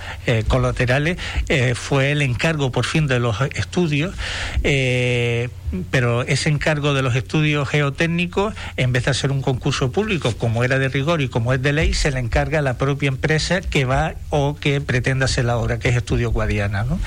colaterales, 0.46 1.16
fue 1.74 2.12
el 2.12 2.20
encargo 2.20 2.70
por 2.70 2.84
fin 2.84 3.06
de 3.06 3.18
los 3.18 3.40
estudios 3.54 4.14
pero 5.90 6.22
ese 6.22 6.48
encargo 6.48 6.94
de 6.94 7.02
los 7.02 7.14
estudios 7.14 7.68
geotécnicos, 7.68 8.54
en 8.76 8.92
vez 8.92 9.04
de 9.06 9.12
hacer 9.12 9.30
un 9.30 9.42
concurso 9.42 9.92
público 9.92 10.32
como 10.36 10.64
era 10.64 10.78
de 10.78 10.88
rigor 10.88 11.20
y 11.20 11.28
como 11.28 11.52
es 11.52 11.62
de 11.62 11.72
ley, 11.72 11.94
se 11.94 12.10
le 12.10 12.20
encarga 12.20 12.58
a 12.58 12.62
la 12.62 12.78
propia 12.78 13.08
empresa 13.08 13.60
que 13.60 13.84
va 13.84 14.14
o 14.30 14.56
que 14.56 14.80
pretende 14.80 15.24
hacer 15.24 15.44
la 15.44 15.56
obra, 15.56 15.78
que 15.78 15.88
es 15.88 15.96
Estudio 15.96 16.30
Guadiana. 16.30 16.84
¿no? 16.84 16.98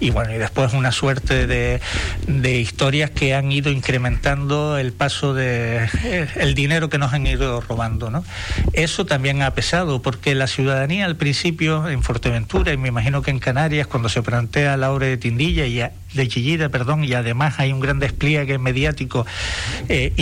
Y 0.00 0.10
bueno, 0.10 0.34
y 0.34 0.38
después 0.38 0.72
una 0.72 0.92
suerte 0.92 1.46
de, 1.46 1.80
de 2.26 2.60
historias 2.60 3.10
que 3.10 3.34
han 3.34 3.52
ido 3.52 3.70
incrementando 3.70 4.78
el 4.78 4.92
paso 4.92 5.34
de 5.34 5.88
el 6.36 6.54
dinero 6.54 6.88
que 6.88 6.98
nos 6.98 7.12
han 7.12 7.26
ido 7.26 7.60
robando. 7.60 8.10
¿no? 8.10 8.24
Eso 8.72 9.06
también 9.06 9.42
ha 9.42 9.52
pesado, 9.54 10.02
porque 10.02 10.34
la 10.34 10.46
ciudadanía 10.46 11.04
al 11.04 11.16
principio 11.16 11.88
en 11.88 12.02
Fuerteventura, 12.02 12.72
y 12.72 12.76
me 12.76 12.88
imagino 12.88 13.22
que 13.22 13.30
en 13.30 13.38
Canarias, 13.38 13.86
cuando 13.86 14.08
se 14.08 14.22
plantea 14.22 14.76
la 14.76 14.92
obra 14.92 15.06
de 15.06 15.16
Tindilla 15.16 15.66
y 15.66 15.80
de 16.16 16.28
Chillida, 16.28 16.68
perdón, 16.68 17.04
y 17.04 17.12
además 17.14 17.58
hay 17.58 17.72
un 17.72 17.80
gran 17.80 17.98
despliegue 17.98 18.58
mediático 18.58 19.26
eh, 19.88 20.12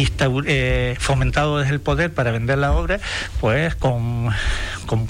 eh, 0.47 0.97
fomentado 0.99 1.59
desde 1.59 1.73
el 1.73 1.81
poder 1.81 2.13
para 2.13 2.31
vender 2.31 2.59
la 2.59 2.73
obra, 2.73 3.01
pues 3.41 3.75
con, 3.75 4.31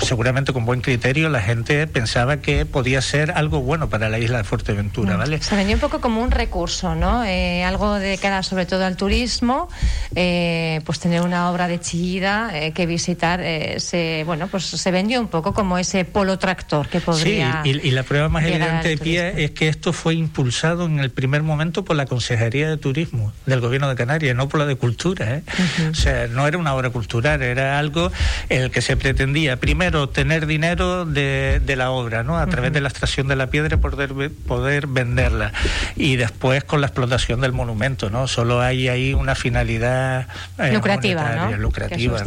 seguramente 0.00 0.52
con 0.52 0.64
buen 0.64 0.80
criterio 0.80 1.28
la 1.28 1.40
gente 1.40 1.86
pensaba 1.86 2.38
que 2.38 2.66
podía 2.66 3.00
ser 3.00 3.32
algo 3.32 3.60
bueno 3.60 3.88
para 3.88 4.08
la 4.08 4.18
isla 4.18 4.38
de 4.38 4.44
Fuerteventura, 4.44 5.14
mm. 5.14 5.18
¿vale? 5.18 5.42
Se 5.42 5.56
vendió 5.56 5.74
un 5.74 5.80
poco 5.80 6.00
como 6.00 6.22
un 6.22 6.30
recurso, 6.30 6.94
¿no? 6.94 7.24
Eh, 7.24 7.64
algo 7.64 7.94
de 7.94 8.18
cara 8.18 8.42
sobre 8.42 8.66
todo 8.66 8.84
al 8.84 8.96
turismo, 8.96 9.68
pues 10.12 11.00
tener 11.00 11.22
una 11.22 11.50
obra 11.50 11.68
de 11.68 11.80
Chillida 11.80 12.52
que 12.72 12.86
visitar, 12.86 13.40
se, 13.78 14.22
bueno, 14.26 14.48
pues 14.48 14.64
se 14.64 14.90
vendió 14.90 15.20
un 15.20 15.28
poco 15.28 15.52
como 15.54 15.78
ese 15.78 16.04
polo 16.04 16.38
tractor 16.38 16.88
que 16.88 17.00
podría... 17.00 17.62
Sí, 17.62 17.70
y, 17.82 17.88
y 17.88 17.90
la 17.90 18.02
prueba 18.02 18.28
más 18.28 18.44
evidente 18.44 18.88
de 18.88 18.98
pie 18.98 19.44
es 19.44 19.50
que 19.52 19.68
esto 19.68 19.92
fue 19.92 20.14
impulsado 20.14 20.86
en 20.86 21.00
el 21.00 21.10
primer 21.10 21.42
momento 21.42 21.84
por 21.84 21.96
la 21.96 22.06
Consejería 22.06 22.68
de 22.68 22.76
Turismo 22.76 23.32
del 23.46 23.60
Gobierno 23.60 23.88
de 23.88 23.94
Canarias, 23.96 24.36
no 24.36 24.48
por 24.48 24.60
la 24.60 24.66
de 24.66 24.76
Cultura. 24.76 25.36
¿eh? 25.36 25.42
O 25.90 25.94
sea, 25.94 26.26
no 26.28 26.46
era 26.46 26.58
una 26.58 26.74
obra 26.74 26.90
cultural, 26.90 27.42
era 27.42 27.78
algo 27.78 28.10
en 28.48 28.62
el 28.62 28.70
que 28.70 28.82
se 28.82 28.96
pretendía, 28.96 29.56
primero, 29.64 30.08
tener 30.10 30.46
dinero 30.46 31.06
de, 31.06 31.60
la 31.76 31.90
obra, 31.90 32.22
¿no? 32.22 32.36
A 32.36 32.46
través 32.46 32.72
de 32.72 32.82
la 32.82 32.88
extracción 32.88 33.28
de 33.28 33.36
la 33.36 33.46
piedra 33.46 33.78
poder, 33.78 34.30
poder 34.46 34.86
venderla. 34.86 35.52
Y 35.96 36.16
después 36.16 36.64
con 36.64 36.82
la 36.82 36.88
explotación 36.88 37.40
del 37.40 37.52
monumento, 37.52 38.10
¿no? 38.10 38.28
Solo 38.28 38.60
hay 38.60 38.88
ahí 38.88 39.14
una 39.14 39.34
finalidad 39.34 40.28
eh, 40.58 40.72
lucrativa, 40.72 41.34
¿no? 41.34 41.56
lucrativa. 41.56 42.22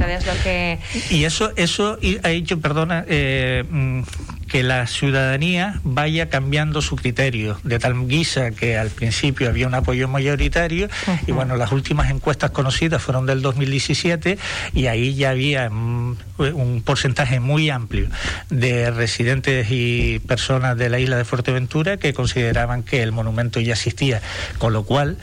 Y 1.12 1.26
eso, 1.26 1.52
eso 1.56 2.00
ha 2.24 2.30
hecho, 2.32 2.60
perdona, 2.60 3.06
eh, 3.08 3.64
mm, 3.70 4.02
que 4.48 4.64
la 4.64 4.88
ciudadanía 4.88 5.80
vaya 5.84 6.30
cambiando 6.30 6.82
su 6.82 6.96
criterio, 6.96 7.60
de 7.64 7.80
tal 7.80 8.08
guisa 8.08 8.52
que 8.52 8.78
al 8.78 8.90
principio 8.90 9.50
había 9.50 9.68
un 9.68 9.74
apoyo 9.74 10.08
mayoritario 10.08 10.90
y 11.26 11.32
bueno, 11.32 11.58
las 11.58 11.72
últimas 11.72 12.10
encuestas 12.10 12.52
conocidas 12.52 13.02
fueron 13.02 13.26
del 13.26 13.42
2017 13.42 14.38
y 14.74 14.88
ahí 14.88 15.16
ya 15.16 15.32
había 15.32 15.70
mm, 15.70 16.18
un 16.38 16.82
porcentaje 16.84 17.40
muy 17.40 17.70
amplio 17.70 18.08
de 18.50 18.92
residentes 18.92 19.68
y 19.70 20.20
personas 20.20 20.78
de 20.78 20.90
la 20.90 21.00
isla 21.00 21.18
de 21.18 21.26
Fuerteventura 21.26 21.98
que 21.98 22.14
consideraban 22.14 22.84
que 22.84 23.04
el 23.04 23.12
monumento 23.12 23.60
ya 23.60 23.74
existía, 23.74 24.22
con 24.58 24.74
lo 24.74 24.84
cual, 24.84 25.18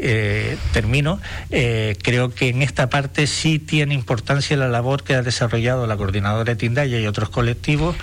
eh, 0.00 0.58
termino, 0.72 1.20
eh, 1.50 1.96
creo 2.02 2.34
que 2.34 2.48
en 2.48 2.62
esta 2.62 2.90
parte 2.90 3.26
sí 3.26 3.58
tiene 3.58 3.94
importancia 3.94 4.56
la 4.56 4.68
labor 4.68 5.04
que 5.04 5.14
ha 5.14 5.22
desarrollado 5.22 5.86
la 5.86 5.96
coordinadora 5.96 6.52
de 6.52 6.56
Tindaya 6.56 6.98
y 6.98 7.06
otros 7.06 7.30
colectivos 7.30 7.96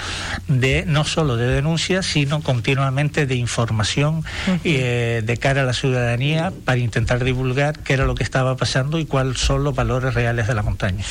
de 0.47 0.62
no 0.85 1.03
solo 1.03 1.35
de 1.35 1.47
denuncias, 1.47 2.05
sino 2.05 2.41
continuamente 2.41 3.25
de 3.25 3.35
información 3.35 4.23
eh, 4.63 5.21
de 5.23 5.37
cara 5.37 5.61
a 5.61 5.65
la 5.65 5.73
ciudadanía 5.73 6.51
para 6.65 6.79
intentar 6.79 7.23
divulgar 7.23 7.79
qué 7.79 7.93
era 7.93 8.05
lo 8.05 8.15
que 8.15 8.23
estaba 8.23 8.55
pasando 8.55 8.99
y 8.99 9.05
cuáles 9.05 9.39
son 9.39 9.63
los 9.63 9.75
valores 9.75 10.13
reales 10.13 10.47
de 10.47 10.53
la 10.53 10.63
montaña. 10.63 11.03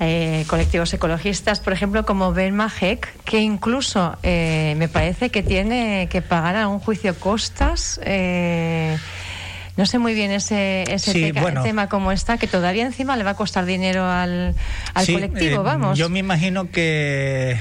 Eh, 0.00 0.44
colectivos 0.46 0.92
ecologistas, 0.94 1.60
por 1.60 1.72
ejemplo, 1.72 2.04
como 2.04 2.32
Ben 2.32 2.54
Majek, 2.54 3.22
que 3.24 3.40
incluso 3.40 4.16
eh, 4.22 4.74
me 4.76 4.88
parece 4.88 5.30
que 5.30 5.42
tiene 5.42 6.08
que 6.10 6.22
pagar 6.22 6.56
a 6.56 6.68
un 6.68 6.80
juicio 6.80 7.14
costas. 7.14 8.00
No 9.76 9.86
sé 9.86 9.98
muy 9.98 10.14
bien 10.14 10.30
ese, 10.30 10.84
ese 10.88 11.32
tema 11.32 11.88
como 11.88 12.12
está, 12.12 12.38
que 12.38 12.46
todavía 12.46 12.86
encima 12.86 13.16
le 13.16 13.24
va 13.24 13.30
a 13.30 13.34
costar 13.34 13.66
dinero 13.66 14.04
al, 14.08 14.54
al 14.94 15.06
colectivo, 15.06 15.64
vamos. 15.64 15.98
Yo 15.98 16.08
me 16.08 16.20
imagino 16.20 16.70
que, 16.70 17.58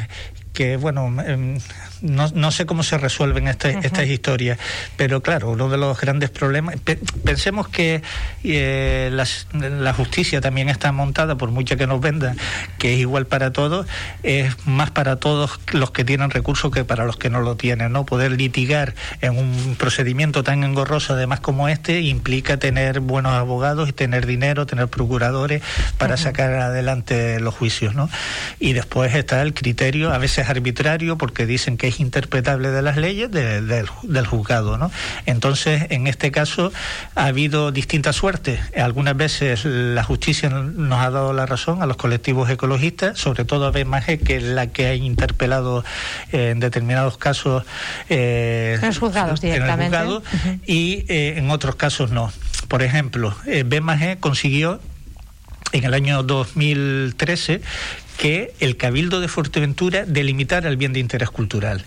que 0.54 0.78
bueno, 0.78 1.08
em, 1.24 1.58
no, 2.04 2.30
no, 2.36 2.52
sé 2.52 2.66
cómo 2.66 2.84
se 2.84 2.98
resuelven 2.98 3.48
estas 3.48 4.08
historias, 4.08 4.60
pero 4.98 5.22
claro, 5.22 5.50
uno 5.50 5.70
de 5.70 5.78
los 5.78 6.00
grandes 6.00 6.30
problemas, 6.30 6.76
pensemos 7.24 7.68
que 7.70 8.02
eh, 8.44 9.10
la 9.12 9.94
justicia 9.94 10.42
también 10.42 10.70
está 10.70 10.92
montada, 10.92 11.36
por 11.36 11.50
mucha 11.50 11.76
que 11.78 11.88
nos 11.88 12.02
venda, 12.02 12.36
que 12.78 12.94
es 12.94 13.00
igual 13.00 13.26
para 13.26 13.52
todos, 13.52 13.88
es 14.22 14.54
más 14.68 14.92
para 14.92 15.16
todos 15.16 15.60
los 15.72 15.92
que 15.92 16.04
tienen 16.04 16.30
recursos 16.30 16.72
que 16.72 16.84
para 16.84 17.06
los 17.06 17.18
que 17.18 17.30
no 17.30 17.42
lo 17.42 17.56
tienen, 17.56 17.94
¿no? 17.94 18.06
Poder 18.06 18.34
litigar 18.34 18.94
en 19.22 19.38
un 19.38 19.76
procedimiento 19.80 20.44
tan 20.44 20.64
engorroso 20.64 21.14
además 21.14 21.40
como 21.40 21.70
este 21.70 22.02
implica 22.02 22.58
tener 22.58 23.00
buenos 23.00 23.34
abogados 23.34 23.90
y 23.90 23.94
tener 23.94 24.26
dinero, 24.26 24.66
tener 24.66 24.88
procuradores 24.88 25.62
para 25.98 26.18
sacar 26.18 26.54
adelante 26.56 27.40
los 27.40 27.54
juicios, 27.54 27.96
¿no? 27.96 28.10
Y 28.60 28.74
después 28.74 29.16
está 29.16 29.42
el 29.42 29.54
criterio, 29.54 30.12
a 30.12 30.18
veces 30.18 30.50
arbitrario, 30.50 31.18
porque 31.18 31.46
dicen 31.46 31.78
que 31.78 31.93
es 31.94 32.00
interpretable 32.00 32.72
de 32.72 32.82
las 32.82 32.98
leyes 32.98 33.32
del 33.32 34.26
juzgado. 34.26 34.78
¿no? 34.78 34.92
Entonces, 35.26 35.88
en 35.90 36.08
este 36.08 36.32
caso, 36.32 36.72
ha 37.16 37.26
habido 37.26 37.72
distintas 37.72 38.16
suertes. 38.16 38.60
Algunas 38.76 39.16
veces 39.16 39.66
la 39.66 40.04
justicia 40.04 40.50
nos 40.50 41.00
ha 41.00 41.10
dado 41.10 41.34
la 41.34 41.46
razón 41.46 41.82
a 41.82 41.86
los 41.86 41.98
colectivos 41.98 42.50
ecologistas, 42.50 43.20
sobre 43.20 43.46
todo 43.46 43.66
a 43.66 43.72
BMG, 43.72 44.24
que 44.24 44.38
es 44.38 44.44
la 44.44 44.68
que 44.68 44.88
ha 44.88 44.96
interpelado 44.96 45.84
eh, 46.32 46.50
en 46.52 46.60
determinados 46.60 47.18
casos. 47.18 47.64
Eh, 48.10 48.78
en 48.82 48.88
los 48.88 48.98
juzgados 48.98 49.42
directamente. 49.42 49.98
y 50.66 51.06
eh, 51.08 51.36
en 51.38 51.50
otros 51.52 51.76
casos 51.76 52.12
no. 52.12 52.32
Por 52.68 52.82
ejemplo, 52.82 53.36
eh, 53.46 53.64
BMG 53.64 54.20
consiguió 54.20 54.80
en 55.74 55.84
el 55.84 55.94
año 55.94 56.24
2013 56.24 57.62
que 58.18 58.54
el 58.60 58.78
Cabildo 58.78 59.20
de 59.20 59.28
Fuerteventura 59.28 60.06
delimitara 60.06 60.70
el 60.70 60.78
bien 60.78 60.94
de 60.94 61.00
interés 61.00 61.30
cultural, 61.30 61.84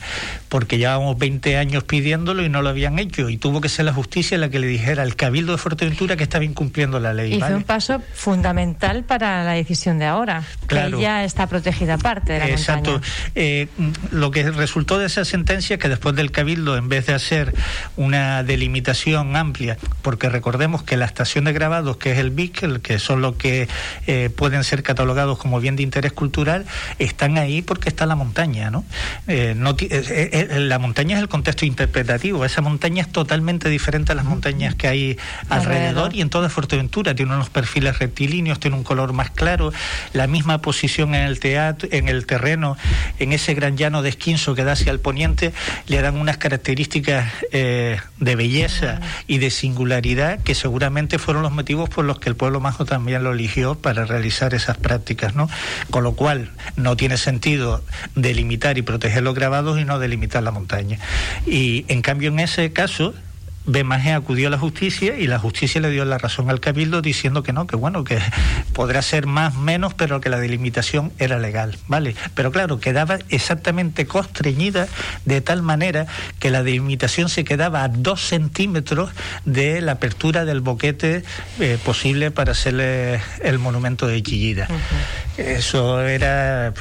porque 0.49 0.78
llevábamos 0.78 1.18
20 1.18 1.56
años 1.56 1.85
pidiéndolo 1.85 2.45
y 2.45 2.49
no 2.49 2.62
lo 2.62 2.68
habían 2.68 2.99
hecho, 2.99 3.28
y 3.28 3.37
tuvo 3.37 3.61
que 3.61 3.68
ser 3.68 3.85
la 3.85 3.92
justicia 3.92 4.38
la 4.38 4.49
que 4.49 4.59
le 4.59 4.66
dijera 4.66 5.02
al 5.02 5.16
Cabildo 5.16 5.52
de 5.52 5.59
Fuerteventura 5.59 6.16
que 6.16 6.25
estaba 6.25 6.45
incumpliendo 6.45 7.00
la 7.00 7.12
ley. 7.12 7.35
Y 7.35 7.40
fue 7.40 7.54
un 7.54 7.62
paso 7.62 8.02
fundamental 8.14 9.04
para 9.04 9.45
la 9.45 9.52
decisión 9.52 9.99
de 9.99 10.06
ahora, 10.06 10.45
que 10.68 10.92
ya 11.00 11.25
está 11.25 11.47
protegida 11.47 11.99
parte 11.99 12.35
de 12.35 12.38
la 12.40 12.49
Exacto. 12.49 13.00
Eh, 13.35 13.68
lo 14.11 14.30
que 14.30 14.50
resultó 14.50 14.99
de 14.99 15.06
esa 15.06 15.25
sentencia 15.25 15.78
que 15.78 15.88
después 15.88 16.14
del 16.14 16.30
Cabildo, 16.30 16.76
en 16.76 16.88
vez 16.88 17.06
de 17.06 17.14
hacer 17.14 17.54
una 17.97 18.42
delimitación 18.42 19.37
amplia, 19.37 19.78
porque 20.02 20.28
recordemos 20.28 20.83
que 20.83 20.97
la 20.97 21.04
estación 21.04 21.45
de 21.45 21.52
grabados, 21.52 21.97
que 21.97 22.12
es 22.12 22.18
el 22.18 22.30
BIC, 22.30 22.80
que 22.80 22.99
son 22.99 23.21
los 23.21 23.37
que 23.37 23.68
eh, 24.06 24.30
pueden 24.35 24.64
ser 24.64 24.83
catalogados 24.83 25.38
como 25.38 25.61
bien 25.61 25.76
de 25.76 25.83
interés 25.83 26.12
cultural 26.16 26.66
están 26.99 27.38
ahí 27.38 27.62
porque 27.62 27.88
está 27.88 28.06
la 28.06 28.16
montaña, 28.16 28.70
¿no? 28.73 28.85
Eh, 29.28 29.54
eh, 29.56 30.30
eh, 30.32 30.58
la 30.58 30.80
montaña 30.80 31.16
es 31.16 31.23
el 31.23 31.28
contexto 31.28 31.64
interpretativo, 31.64 32.44
esa 32.44 32.61
montaña 32.61 33.02
es 33.02 33.12
totalmente 33.12 33.68
diferente 33.68 34.11
a 34.11 34.16
las 34.16 34.25
montañas 34.25 34.75
que 34.75 34.88
hay 34.88 35.18
alrededor, 35.49 36.16
y 36.16 36.20
en 36.23 36.30
toda 36.30 36.49
Fuerteventura. 36.49 37.14
Tiene 37.14 37.35
unos 37.35 37.50
perfiles 37.50 38.00
rectilíneos, 38.00 38.58
tiene 38.58 38.76
un 38.76 38.82
color 38.82 39.12
más 39.12 39.30
claro, 39.30 39.73
la 40.12 40.26
misma 40.26 40.61
posición 40.61 41.14
en 41.14 41.23
el 41.23 41.38
teatro, 41.38 41.88
en 41.92 42.08
el 42.08 42.26
terreno, 42.26 42.76
en 43.20 43.32
ese 43.32 43.54
gran 43.54 43.76
llano 43.76 44.02
de 44.02 44.08
esquinzo 44.08 44.56
que 44.56 44.64
da 44.64 44.73
hacia 44.73 44.90
el 44.90 44.99
poniente, 44.99 45.52
le 45.87 46.00
dan 46.00 46.16
unas 46.16 46.38
características 46.38 47.32
de 47.52 48.37
belleza 48.37 49.00
y 49.26 49.38
de 49.38 49.50
singularidad 49.50 50.40
que 50.42 50.54
seguramente 50.54 51.18
fueron 51.18 51.42
los 51.42 51.52
motivos 51.52 51.88
por 51.90 52.04
los 52.04 52.18
que 52.18 52.30
el 52.30 52.37
pueblo 52.37 52.61
majo 52.61 52.85
también 52.85 53.23
lo 53.23 53.32
eligió 53.32 53.75
para 53.75 54.06
realizar 54.06 54.54
esas 54.54 54.78
prácticas, 54.78 55.35
¿no? 55.35 55.49
Con 55.90 56.05
lo 56.06 56.12
cual 56.14 56.52
no 56.76 56.96
tiene 56.96 57.16
sentido 57.16 57.82
delimitar 58.14 58.78
y 58.78 58.82
proteger 58.82 59.25
los 59.25 59.34
grabados 59.34 59.80
y 59.80 59.84
no 59.84 59.98
delimitar 59.98 60.40
la 60.40 60.52
montaña. 60.52 61.00
Y 61.46 61.84
en 61.88 62.00
cambio 62.00 62.28
en 62.28 62.38
ese 62.38 62.72
caso 62.72 63.12
BMG 63.66 64.14
acudió 64.14 64.49
a 64.49 64.50
la 64.50 64.58
justicia 64.58 65.18
y 65.18 65.26
la 65.26 65.38
justicia 65.38 65.80
le 65.80 65.90
dio 65.90 66.04
la 66.04 66.18
razón 66.18 66.50
al 66.50 66.61
Cabildo 66.61 67.02
diciendo 67.02 67.42
que 67.42 67.52
no, 67.52 67.66
que 67.66 67.76
bueno, 67.76 68.04
que 68.04 68.18
podrá 68.73 69.02
ser 69.02 69.26
más, 69.26 69.56
menos, 69.56 69.94
pero 69.94 70.20
que 70.20 70.30
la 70.30 70.38
delimitación 70.38 71.12
era 71.18 71.38
legal, 71.38 71.76
¿vale? 71.88 72.14
Pero 72.35 72.52
claro, 72.52 72.78
quedaba 72.78 73.18
exactamente 73.28 74.06
constreñida 74.06 74.88
de 75.25 75.40
tal 75.40 75.62
manera 75.62 76.06
que 76.38 76.50
la 76.50 76.62
delimitación 76.62 77.28
se 77.28 77.44
quedaba 77.44 77.82
a 77.82 77.88
dos 77.88 78.23
centímetros 78.23 79.11
de 79.44 79.80
la 79.80 79.92
apertura 79.92 80.44
del 80.44 80.61
boquete 80.61 81.25
eh, 81.61 81.78
posible 81.85 82.30
para 82.30 82.52
hacerle 82.52 83.20
el 83.42 83.58
monumento 83.58 84.06
de 84.06 84.23
Chillida. 84.23 84.68
Eso 85.37 86.00
era 86.02 86.73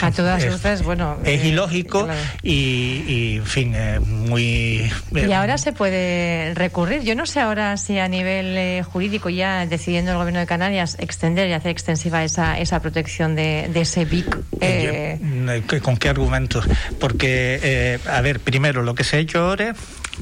a 0.00 0.10
todas 0.10 0.44
luces, 0.44 0.82
bueno. 0.82 1.18
Es 1.24 1.42
eh, 1.42 1.48
ilógico 1.48 2.08
y, 2.42 3.36
en 3.36 3.46
fin, 3.46 3.72
eh, 3.74 4.00
muy. 4.00 4.90
y 5.12 5.18
eh, 5.18 5.34
ahora 5.34 5.58
se 5.58 5.72
puede 5.72 6.54
recurrir. 6.54 7.02
Yo 7.02 7.14
no 7.14 7.26
sé 7.26 7.40
ahora 7.40 7.76
si 7.76 7.98
a 7.98 8.08
nivel 8.08 8.82
jurídico, 8.84 9.28
ya 9.28 9.66
decidiendo 9.66 10.12
el 10.12 10.18
gobierno 10.18 10.40
de 10.40 10.46
Canarias 10.46 10.96
extender 11.00 11.48
y 11.48 11.52
hacer 11.52 11.70
extensiva 11.70 12.24
esa, 12.24 12.58
esa 12.58 12.80
protección 12.80 13.36
de, 13.36 13.70
ese 13.74 14.04
BIC. 14.04 15.82
¿Con 15.82 15.96
qué 15.96 16.08
argumentos? 16.08 16.66
Porque, 16.98 18.00
a 18.06 18.20
ver, 18.20 18.40
primero, 18.40 18.82
lo 18.82 18.94
que 18.94 19.04
se 19.04 19.16
ha 19.16 19.18
hecho 19.20 19.40
ahora 19.40 19.74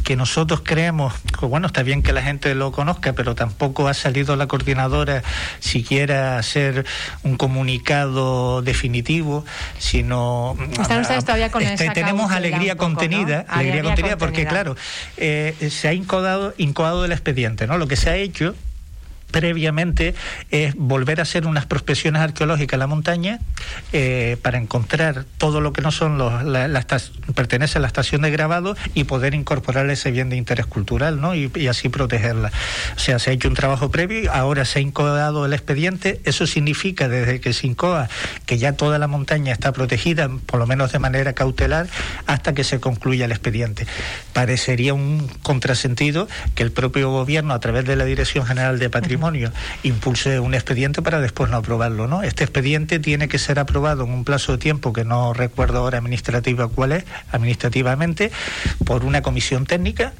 que 0.04 0.16
nosotros 0.16 0.62
creemos, 0.64 1.14
que 1.38 1.46
bueno, 1.46 1.66
está 1.66 1.82
bien 1.82 2.02
que 2.02 2.12
la 2.12 2.22
gente 2.22 2.54
lo 2.54 2.72
conozca, 2.72 3.12
pero 3.12 3.34
tampoco 3.34 3.88
ha 3.88 3.94
salido 3.94 4.36
la 4.36 4.46
coordinadora 4.46 5.22
siquiera 5.60 6.36
a 6.36 6.38
hacer 6.38 6.86
un 7.22 7.36
comunicado 7.36 8.62
definitivo, 8.62 9.44
sino... 9.78 10.56
Están 10.80 11.02
ustedes 11.02 11.24
todavía 11.24 11.50
con 11.50 11.62
este, 11.62 11.90
Tenemos 11.90 12.30
alegría 12.30 12.76
contenida, 12.76 13.44
alegría, 13.48 13.82
contenida, 13.82 14.18
porque 14.18 14.46
claro, 14.46 14.76
eh, 15.16 15.54
se 15.70 15.88
ha 15.88 15.92
incodado, 15.92 16.54
incodado 16.56 17.04
el 17.04 17.12
expediente, 17.12 17.66
¿no? 17.66 17.78
Lo 17.78 17.86
que 17.88 17.96
se 17.96 18.10
ha 18.10 18.16
hecho 18.16 18.54
previamente 19.36 20.14
es 20.50 20.74
volver 20.76 21.20
a 21.20 21.24
hacer 21.24 21.46
unas 21.46 21.66
prospecciones 21.66 22.22
arqueológicas 22.22 22.72
en 22.72 22.80
la 22.80 22.86
montaña 22.86 23.38
eh, 23.92 24.38
para 24.40 24.56
encontrar 24.56 25.26
todo 25.36 25.60
lo 25.60 25.74
que 25.74 25.82
no 25.82 25.92
son 25.92 26.16
los, 26.16 26.32
pertenece 27.34 27.76
a 27.76 27.82
la 27.82 27.86
estación 27.86 28.22
de 28.22 28.30
grabado 28.30 28.78
y 28.94 29.04
poder 29.04 29.34
incorporar 29.34 29.90
ese 29.90 30.10
bien 30.10 30.30
de 30.30 30.36
interés 30.36 30.64
cultural 30.64 31.20
¿no? 31.20 31.34
y, 31.34 31.50
así 31.68 31.90
protegerla. 31.90 32.50
O 32.96 32.98
sea, 32.98 33.18
se 33.18 33.28
ha 33.28 33.34
hecho 33.34 33.48
un 33.48 33.54
trabajo 33.54 33.90
previo, 33.90 34.32
ahora 34.32 34.64
se 34.64 34.78
ha 34.78 34.82
incodado 34.82 35.44
el 35.44 35.52
expediente, 35.52 36.22
eso 36.24 36.46
significa 36.46 37.06
desde 37.06 37.38
que 37.38 37.52
se 37.52 37.66
incoa 37.66 38.08
que 38.46 38.56
ya 38.56 38.72
toda 38.72 38.98
la 38.98 39.06
montaña 39.06 39.52
está 39.52 39.72
protegida, 39.72 40.30
por 40.46 40.58
lo 40.58 40.66
menos 40.66 40.92
de 40.92 40.98
manera 40.98 41.34
cautelar, 41.34 41.88
hasta 42.26 42.54
que 42.54 42.64
se 42.64 42.80
concluya 42.80 43.26
el 43.26 43.32
expediente. 43.32 43.86
Parecería 44.32 44.94
un 44.94 45.28
contrasentido 45.42 46.26
que 46.54 46.62
el 46.62 46.72
propio 46.72 47.10
gobierno, 47.10 47.52
a 47.52 47.60
través 47.60 47.84
de 47.84 47.96
la 47.96 48.06
Dirección 48.06 48.46
General 48.46 48.78
de 48.78 48.88
Patrimonio, 48.88 49.25
impulse 49.82 50.40
un 50.40 50.54
expediente 50.54 51.02
para 51.02 51.20
después 51.20 51.50
no 51.50 51.56
aprobarlo, 51.56 52.06
¿no? 52.06 52.22
Este 52.22 52.44
expediente 52.44 52.98
tiene 52.98 53.28
que 53.28 53.38
ser 53.38 53.58
aprobado 53.58 54.04
en 54.04 54.10
un 54.10 54.24
plazo 54.24 54.52
de 54.52 54.58
tiempo 54.58 54.92
que 54.92 55.04
no 55.04 55.32
recuerdo 55.32 55.78
ahora 55.78 55.98
administrativa 55.98 56.68
cuál 56.68 56.92
es, 56.92 57.04
administrativamente, 57.32 58.30
por 58.84 59.04
una 59.04 59.22
comisión 59.22 59.66
técnica 59.66 60.12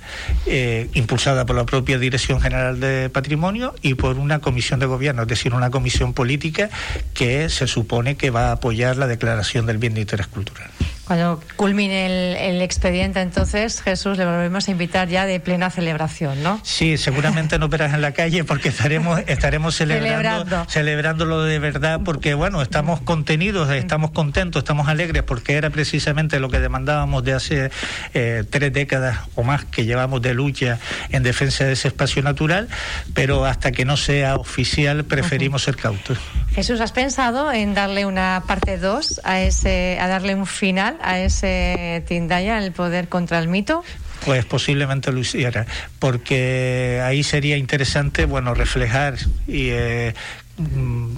eh, 0.47 0.89
impulsada 0.95 1.47
por 1.47 1.57
la 1.57 1.65
propia 1.65 1.99
Dirección 1.99 2.41
General 2.41 2.81
de 2.81 3.11
Patrimonio 3.11 3.75
y 3.83 3.95
por 3.95 4.19
una 4.19 4.41
comisión 4.41 4.81
de 4.81 4.87
gobierno, 4.87 5.23
es 5.23 5.29
decir, 5.29 5.55
una 5.55 5.71
comisión 5.71 6.13
política 6.13 6.71
que 7.15 7.49
se 7.49 7.67
supone 7.67 8.17
que 8.17 8.31
va 8.31 8.49
a 8.49 8.53
apoyar 8.53 8.97
la 8.97 9.07
declaración 9.07 9.67
del 9.67 9.79
bien 9.79 9.95
de 9.95 10.01
interés 10.03 10.27
cultural. 10.27 10.71
Cuando 11.07 11.41
culmine 11.55 12.49
el, 12.49 12.61
expediente, 12.63 13.21
entonces, 13.21 13.81
Jesús, 13.81 14.19
le 14.19 14.25
volvemos 14.25 14.67
a 14.67 14.71
invitar 14.73 15.09
ya 15.09 15.25
de 15.25 15.39
plena 15.39 15.71
celebración, 15.71 16.43
¿no? 16.43 16.61
Sí, 16.65 16.99
seguramente 16.99 17.61
no 17.61 17.69
verás 17.69 17.95
en 17.95 18.03
la 18.03 18.11
calle 18.13 18.43
porque 18.43 18.71
estaremos, 18.71 19.21
estaremos 19.29 19.77
celebrando, 19.77 20.65
celebrándolo 20.69 21.45
de 21.45 21.61
verdad 21.61 22.01
porque, 22.05 22.35
bueno, 22.35 22.61
estamos 22.61 23.01
contenidos, 23.03 23.71
estamos 23.71 24.11
contentos, 24.11 24.61
estamos 24.61 24.89
alegres 24.89 25.23
porque 25.23 25.55
era 25.55 25.71
precisamente 25.71 26.41
lo 26.41 26.49
que 26.49 26.59
demandábamos 26.59 27.23
de 27.23 27.35
hace 27.35 27.71
eh, 28.15 28.43
tres 28.51 28.73
décadas 28.73 29.19
o 29.37 29.45
más 29.45 29.65
que 29.65 29.85
llevamos 29.85 30.23
de 30.23 30.35
lucha 30.35 30.81
en 31.11 31.23
defensa 31.23 31.65
de 31.65 31.75
ese 31.75 31.87
espacio 31.87 32.23
natural, 32.23 32.69
pero 33.15 33.45
hasta 33.45 33.71
que 33.71 33.85
no 33.85 33.97
sea 33.97 34.35
oficial 34.35 35.05
preferimos 35.05 35.63
ser 35.63 35.77
cautos. 35.77 36.19
Jesús, 36.53 36.81
¿has 36.81 36.93
pensado 36.93 37.53
en 37.53 37.75
darle 37.75 38.07
una 38.07 38.43
parte 38.47 38.79
2 38.79 39.21
a 39.25 39.41
ese, 39.41 39.99
a 40.01 40.09
darle 40.09 40.35
un 40.35 40.47
final 40.47 40.96
a 41.03 41.19
ese 41.19 42.03
Tindaya, 42.07 42.59
el 42.59 42.73
poder 42.73 43.09
contra 43.09 43.39
el 43.39 43.49
mito? 43.49 43.85
Pues 44.25 44.45
posiblemente 44.45 45.13
lo 45.13 45.21
hiciera, 45.21 45.67
porque 45.99 47.01
ahí 47.05 47.23
sería 47.23 47.57
interesante, 47.57 48.25
bueno, 48.25 48.55
reflejar 48.55 49.15
y 49.47 49.69
eh, 49.71 50.15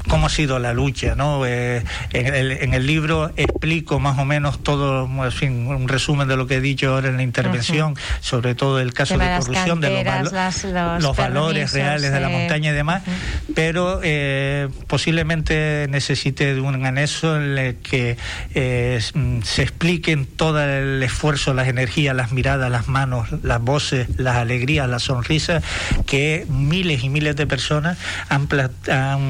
cómo 0.09 0.27
ha 0.27 0.29
sido 0.31 0.59
la 0.59 0.73
lucha, 0.73 1.15
¿no? 1.15 1.47
Eh, 1.47 1.85
en, 2.13 2.75
el, 2.75 2.87
libro 2.87 3.31
explico 3.37 4.01
más 4.01 4.19
o 4.19 4.25
menos 4.25 4.63
todo, 4.63 5.05
en 5.25 5.33
fin, 5.33 5.67
un 5.67 5.87
resumen 5.87 6.27
de 6.27 6.37
lo 6.37 6.47
que 6.47 6.57
he 6.57 6.61
dicho 6.61 6.95
ahora 6.95 7.09
en 7.09 7.19
la 7.19 7.23
intervención, 7.23 7.95
sobre 8.21 8.55
todo 8.55 8.81
el 8.81 8.93
caso 8.93 9.17
de 9.17 9.27
corrupción, 9.39 9.81
de 9.81 10.05
los, 11.01 11.17
valores 11.17 11.73
reales 11.73 12.13
de 12.13 12.21
la 12.21 12.29
montaña 12.29 12.71
y 12.71 12.75
demás, 12.75 13.03
pero 13.55 14.01
eh, 14.03 14.69
posiblemente 14.87 15.87
necesite 15.89 16.55
de 16.55 16.61
un 16.61 16.85
anexo 16.85 17.37
en 17.37 17.59
el 17.59 17.77
que 17.77 18.17
eh, 18.55 19.01
mm, 19.15 19.43
se 19.43 19.63
expliquen 19.63 20.27
todo 20.27 20.63
el 20.63 21.03
esfuerzo, 21.03 21.55
las 21.55 21.69
energías, 21.69 22.17
las 22.17 22.33
miradas, 22.33 22.71
las 22.71 22.89
manos, 22.89 23.29
las 23.43 23.61
voces, 23.61 24.09
las 24.19 24.37
alegrías, 24.37 24.89
las 24.89 25.05
sonrisas 25.05 25.63
que 26.07 26.47
miles 26.49 27.05
y 27.05 27.09
miles 27.09 27.37
de 27.37 27.47
personas 27.47 27.99
han, 28.29 28.49
han 28.91 29.28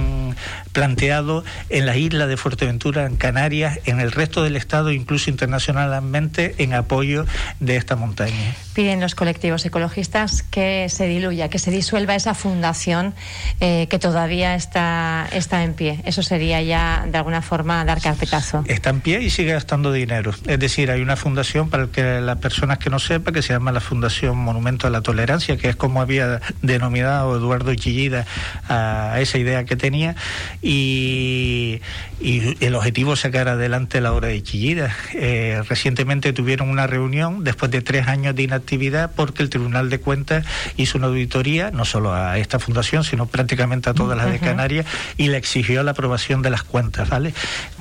planteado 0.72 1.44
en 1.68 1.86
la 1.86 1.96
isla 1.96 2.26
de 2.26 2.36
Fuerteventura, 2.36 3.06
en 3.06 3.16
Canarias, 3.16 3.80
en 3.84 4.00
el 4.00 4.12
resto 4.12 4.42
del 4.42 4.56
Estado, 4.56 4.92
incluso 4.92 5.30
internacionalmente, 5.30 6.54
en 6.58 6.74
apoyo 6.74 7.26
de 7.60 7.76
esta 7.76 7.96
montaña. 7.96 8.54
Piden 8.74 9.00
los 9.00 9.14
colectivos 9.14 9.64
ecologistas 9.66 10.42
que 10.42 10.88
se 10.88 11.06
diluya, 11.06 11.48
que 11.48 11.58
se 11.58 11.70
disuelva 11.70 12.14
esa 12.14 12.34
fundación 12.34 13.14
eh, 13.60 13.88
que 13.90 13.98
todavía 13.98 14.54
está, 14.54 15.28
está 15.32 15.64
en 15.64 15.74
pie. 15.74 16.00
Eso 16.04 16.22
sería 16.22 16.62
ya, 16.62 17.04
de 17.10 17.18
alguna 17.18 17.42
forma, 17.42 17.84
dar 17.84 18.00
carpetazo. 18.00 18.64
Está 18.66 18.90
en 18.90 19.00
pie 19.00 19.20
y 19.22 19.30
sigue 19.30 19.52
gastando 19.52 19.92
dinero. 19.92 20.32
Es 20.46 20.58
decir, 20.58 20.90
hay 20.90 21.00
una 21.00 21.16
fundación 21.16 21.70
para 21.70 21.88
que 21.88 22.20
las 22.20 22.38
personas 22.38 22.78
que 22.78 22.90
no 22.90 22.98
sepan, 22.98 23.34
que 23.34 23.42
se 23.42 23.52
llama 23.52 23.72
la 23.72 23.80
Fundación 23.80 24.38
Monumento 24.38 24.86
a 24.86 24.90
la 24.90 25.00
Tolerancia, 25.00 25.56
que 25.56 25.68
es 25.68 25.76
como 25.76 26.00
había 26.00 26.40
denominado 26.62 27.36
Eduardo 27.36 27.74
Chillida 27.74 28.26
a 28.68 29.16
esa 29.20 29.38
idea 29.38 29.64
que 29.64 29.76
tenía 29.76 29.87
tenía 29.88 30.16
y, 30.60 31.80
el 32.20 32.74
objetivo 32.74 33.12
es 33.14 33.20
sacar 33.20 33.46
adelante 33.48 34.00
la 34.00 34.12
obra 34.12 34.28
de 34.28 34.42
Chillida. 34.42 34.94
Eh, 35.14 35.62
recientemente 35.68 36.32
tuvieron 36.32 36.68
una 36.68 36.88
reunión 36.88 37.44
después 37.44 37.70
de 37.70 37.80
tres 37.80 38.08
años 38.08 38.34
de 38.34 38.42
inactividad 38.42 39.12
porque 39.14 39.44
el 39.44 39.50
Tribunal 39.50 39.88
de 39.88 40.00
Cuentas 40.00 40.44
hizo 40.76 40.98
una 40.98 41.06
auditoría, 41.06 41.70
no 41.70 41.84
solo 41.84 42.12
a 42.12 42.36
esta 42.38 42.58
fundación, 42.58 43.04
sino 43.04 43.26
prácticamente 43.26 43.88
a 43.88 43.94
todas 43.94 44.18
las 44.18 44.32
de 44.32 44.40
Canarias 44.40 44.84
y 45.16 45.28
le 45.28 45.36
exigió 45.36 45.84
la 45.84 45.92
aprobación 45.92 46.42
de 46.42 46.50
las 46.50 46.64
cuentas. 46.64 47.08
¿vale? 47.08 47.32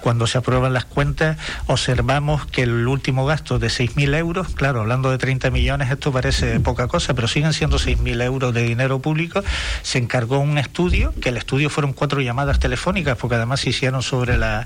Cuando 0.02 0.28
se 0.28 0.38
aprueban 0.38 0.72
las 0.72 0.86
cuentas, 0.86 1.38
observamos 1.66 2.46
que 2.46 2.62
el 2.62 2.88
último 2.88 3.26
gasto 3.26 3.58
de 3.58 3.68
6.000 3.68 4.16
euros, 4.18 4.50
claro, 4.50 4.82
hablando 4.82 5.10
de 5.10 5.18
30 5.18 5.50
millones, 5.50 5.90
esto 5.90 6.12
parece 6.12 6.60
poca 6.60 6.88
cosa, 6.88 7.16
pero 7.16 7.28
siguen 7.28 7.54
siendo 7.54 7.80
6.000 7.80 8.24
euros 8.24 8.54
de 8.54 8.62
dinero 8.62 9.00
público, 9.00 9.44
se 9.82 9.98
encargó 9.98 10.40
un 10.40 10.58
estudio, 10.58 11.14
que 11.20 11.30
el 11.30 11.38
estudio 11.38 11.70
fueron 11.70 11.94
cuatro 11.98 12.22
llamadas 12.22 12.60
telefónicas, 12.60 13.18
porque 13.18 13.36
además 13.36 13.60
se 13.60 13.72
hicieron 13.72 14.02
sobre 14.02 14.38
la, 14.38 14.66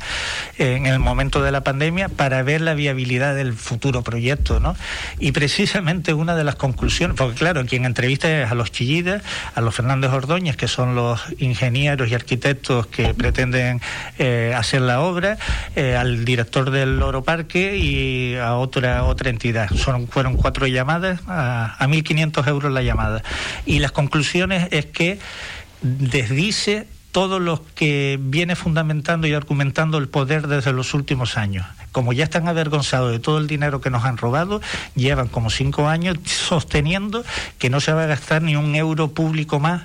en 0.58 0.86
el 0.86 1.00
momento 1.00 1.42
de 1.42 1.52
la 1.52 1.62
pandemia, 1.62 2.10
para 2.10 2.44
ver 2.44 2.62
la 2.62 2.74
viabilidad 2.74 3.34
del 3.34 3.54
futuro 3.54 4.04
proyecto, 4.04 4.60
¿no? 4.60 4.76
Y 5.20 5.32
precisamente 5.32 6.14
una 6.14 6.36
de 6.36 6.44
las 6.44 6.56
conclusiones, 6.56 7.16
porque 7.18 7.36
claro, 7.36 7.66
quien 7.66 7.86
entrevista 7.86 8.30
es 8.30 8.52
a 8.52 8.56
los 8.56 8.72
Chillidas, 8.72 9.24
a 9.56 9.62
los 9.62 9.74
Fernández 9.74 10.12
Ordóñez, 10.12 10.58
que 10.58 10.68
son 10.68 10.94
los 10.94 11.22
ingenieros 11.40 12.10
y 12.10 12.16
arquitectos 12.16 12.88
que 12.88 13.14
pretenden 13.14 13.82
eh, 14.20 14.54
hacer 14.56 14.82
la 14.82 15.02
obra, 15.02 15.38
eh, 15.76 15.96
al 15.96 16.26
director 16.26 16.70
del 16.70 17.00
Loro 17.00 17.24
Parque 17.24 17.78
y 17.78 18.36
a 18.36 18.56
otra, 18.56 19.04
otra 19.06 19.30
entidad. 19.30 19.70
Son, 19.72 20.08
fueron 20.08 20.36
cuatro 20.36 20.68
llamadas, 20.68 21.22
a, 21.28 21.76
a 21.80 21.88
1.500 21.88 22.48
euros 22.48 22.72
la 22.72 22.82
llamada. 22.82 23.24
Y 23.66 23.80
las 23.80 23.92
conclusiones 23.92 24.68
es 24.72 24.86
que 24.86 25.20
desdice 25.82 26.88
todo 27.12 27.40
lo 27.40 27.64
que 27.76 28.18
viene 28.22 28.56
fundamentando 28.56 29.28
y 29.28 29.34
argumentando 29.34 29.98
el 29.98 30.08
poder 30.08 30.48
desde 30.48 30.72
los 30.74 30.94
últimos 30.94 31.38
años. 31.38 31.66
Como 31.92 32.14
ya 32.14 32.24
están 32.24 32.48
avergonzados 32.48 33.12
de 33.12 33.20
todo 33.20 33.38
el 33.38 33.48
dinero 33.48 33.82
que 33.82 33.90
nos 33.90 34.06
han 34.06 34.18
robado, 34.18 34.62
llevan 34.96 35.28
como 35.28 35.50
cinco 35.50 35.90
años 35.90 36.18
sosteniendo 36.24 37.26
que 37.60 37.70
no 37.70 37.82
se 37.82 37.92
va 37.92 38.04
a 38.04 38.08
gastar 38.08 38.42
ni 38.42 38.56
un 38.56 38.76
euro 38.76 39.12
público 39.12 39.60
más 39.60 39.84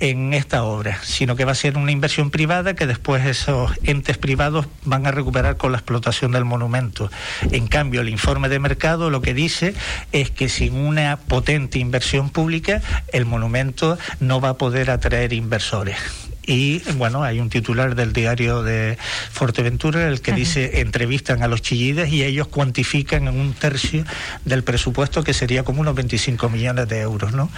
en 0.00 0.34
esta 0.34 0.64
obra, 0.64 0.98
sino 1.04 1.36
que 1.36 1.44
va 1.44 1.52
a 1.52 1.54
ser 1.54 1.76
una 1.76 1.92
inversión 1.92 2.30
privada 2.30 2.74
que 2.74 2.86
después 2.86 3.24
esos 3.24 3.70
entes 3.84 4.18
privados 4.18 4.66
van 4.84 5.06
a 5.06 5.12
recuperar 5.12 5.56
con 5.56 5.70
la 5.70 5.78
explotación 5.78 6.32
del 6.32 6.44
monumento. 6.44 7.08
En 7.52 7.68
cambio, 7.68 8.00
el 8.00 8.08
informe 8.08 8.48
de 8.48 8.58
mercado 8.58 9.10
lo 9.10 9.22
que 9.22 9.32
dice 9.32 9.74
es 10.10 10.32
que 10.32 10.48
sin 10.48 10.74
una 10.74 11.18
potente 11.18 11.78
inversión 11.78 12.30
pública, 12.30 12.82
el 13.12 13.26
monumento 13.26 13.96
no 14.18 14.40
va 14.40 14.50
a 14.50 14.58
poder 14.58 14.90
atraer 14.90 15.32
inversores 15.32 16.27
y 16.48 16.80
bueno, 16.94 17.22
hay 17.22 17.40
un 17.40 17.50
titular 17.50 17.94
del 17.94 18.14
diario 18.14 18.62
de 18.62 18.96
Fuerteventura 19.30 20.08
el 20.08 20.22
que 20.22 20.32
dice 20.32 20.80
entrevistan 20.80 21.42
a 21.42 21.46
los 21.46 21.60
chillides 21.60 22.10
y 22.10 22.24
ellos 22.24 22.48
cuantifican 22.48 23.28
en 23.28 23.38
un 23.38 23.52
tercio 23.52 24.06
del 24.46 24.64
presupuesto 24.64 25.22
que 25.22 25.34
sería 25.34 25.62
como 25.62 25.82
unos 25.82 25.94
25 25.94 26.48
millones 26.48 26.88
de 26.88 27.00
euros, 27.00 27.32
¿no? 27.32 27.50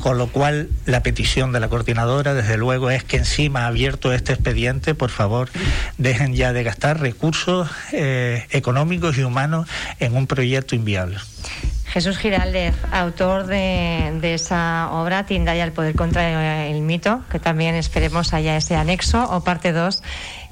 Con 0.00 0.18
lo 0.18 0.26
cual 0.26 0.68
la 0.84 1.02
petición 1.02 1.50
de 1.52 1.60
la 1.60 1.68
coordinadora 1.68 2.34
desde 2.34 2.58
luego 2.58 2.90
es 2.90 3.04
que 3.04 3.16
encima 3.16 3.66
abierto 3.66 4.12
este 4.12 4.34
expediente, 4.34 4.94
por 4.94 5.08
favor, 5.08 5.48
dejen 5.96 6.34
ya 6.34 6.52
de 6.52 6.62
gastar 6.62 7.00
recursos 7.00 7.70
eh, 7.92 8.46
económicos 8.50 9.16
y 9.16 9.22
humanos 9.22 9.66
en 9.98 10.14
un 10.14 10.26
proyecto 10.26 10.74
inviable. 10.74 11.16
Jesús 11.96 12.18
Giraldez, 12.18 12.74
autor 12.92 13.46
de, 13.46 14.34
esa 14.34 14.90
obra, 14.92 15.24
Tindaya, 15.24 15.64
el 15.64 15.72
poder 15.72 15.94
contra 15.94 16.66
el 16.66 16.82
mito, 16.82 17.22
que 17.30 17.38
también 17.38 17.74
esperemos 17.74 18.34
haya 18.34 18.54
ese 18.54 18.76
anexo 18.76 19.24
o 19.34 19.42
parte 19.42 19.72
2 19.72 20.02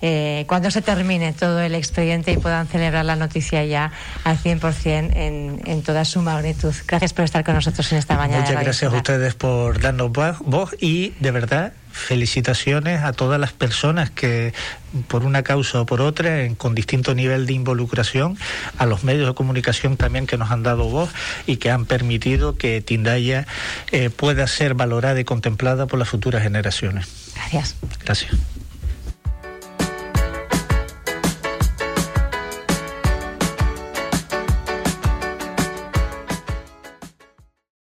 eh, 0.02 0.44
cuando 0.48 0.70
se 0.70 0.83
termine 0.83 1.33
todo 1.33 1.61
el 1.61 1.74
expediente 1.74 2.33
y 2.33 2.37
puedan 2.37 2.66
celebrar 2.66 3.04
la 3.04 3.16
noticia 3.16 3.64
ya 3.64 3.92
al 4.24 4.38
100% 4.38 5.12
en, 5.14 5.61
en 5.64 5.83
toda 5.83 6.04
su 6.04 6.20
magnitud. 6.20 6.74
Gracias 6.87 7.12
por 7.12 7.24
estar 7.24 7.44
con 7.44 7.54
nosotros 7.54 7.90
en 7.92 7.98
esta 7.98 8.16
mañana. 8.16 8.42
Muchas 8.42 8.62
gracias 8.62 8.92
a 8.92 8.96
ustedes 8.96 9.35
por 9.35 9.80
darnos 9.80 10.11
voz 10.12 10.76
y 10.80 11.11
de 11.20 11.30
verdad 11.30 11.72
felicitaciones 11.94 13.02
a 13.02 13.12
todas 13.12 13.40
las 13.40 13.52
personas 13.52 14.11
que 14.11 14.52
por 15.09 15.24
una 15.24 15.42
causa 15.42 15.80
o 15.80 15.87
por 15.87 16.00
otra, 16.00 16.48
con 16.57 16.74
distinto 16.74 17.14
nivel 17.14 17.46
de 17.46 17.52
involucración, 17.52 18.37
a 18.78 18.87
los 18.87 19.04
medios 19.04 19.28
de 19.28 19.35
comunicación 19.35 19.96
también 19.96 20.26
que 20.26 20.37
nos 20.37 20.50
han 20.50 20.62
dado 20.62 20.88
voz 20.88 21.11
y 21.46 21.57
que 21.57 21.70
han 21.70 21.87
permitido 21.87 22.57
que 22.57 22.80
Tindaya 22.80 23.46
eh, 23.92 24.11
pueda 24.11 24.46
ser 24.46 24.74
valorada 24.74 25.18
y 25.20 25.24
contemplada 25.24 25.87
por 25.87 25.98
las 25.98 26.09
futuras 26.09 26.42
generaciones. 26.42 27.07
Gracias. 27.35 27.76
Gracias. 28.04 28.33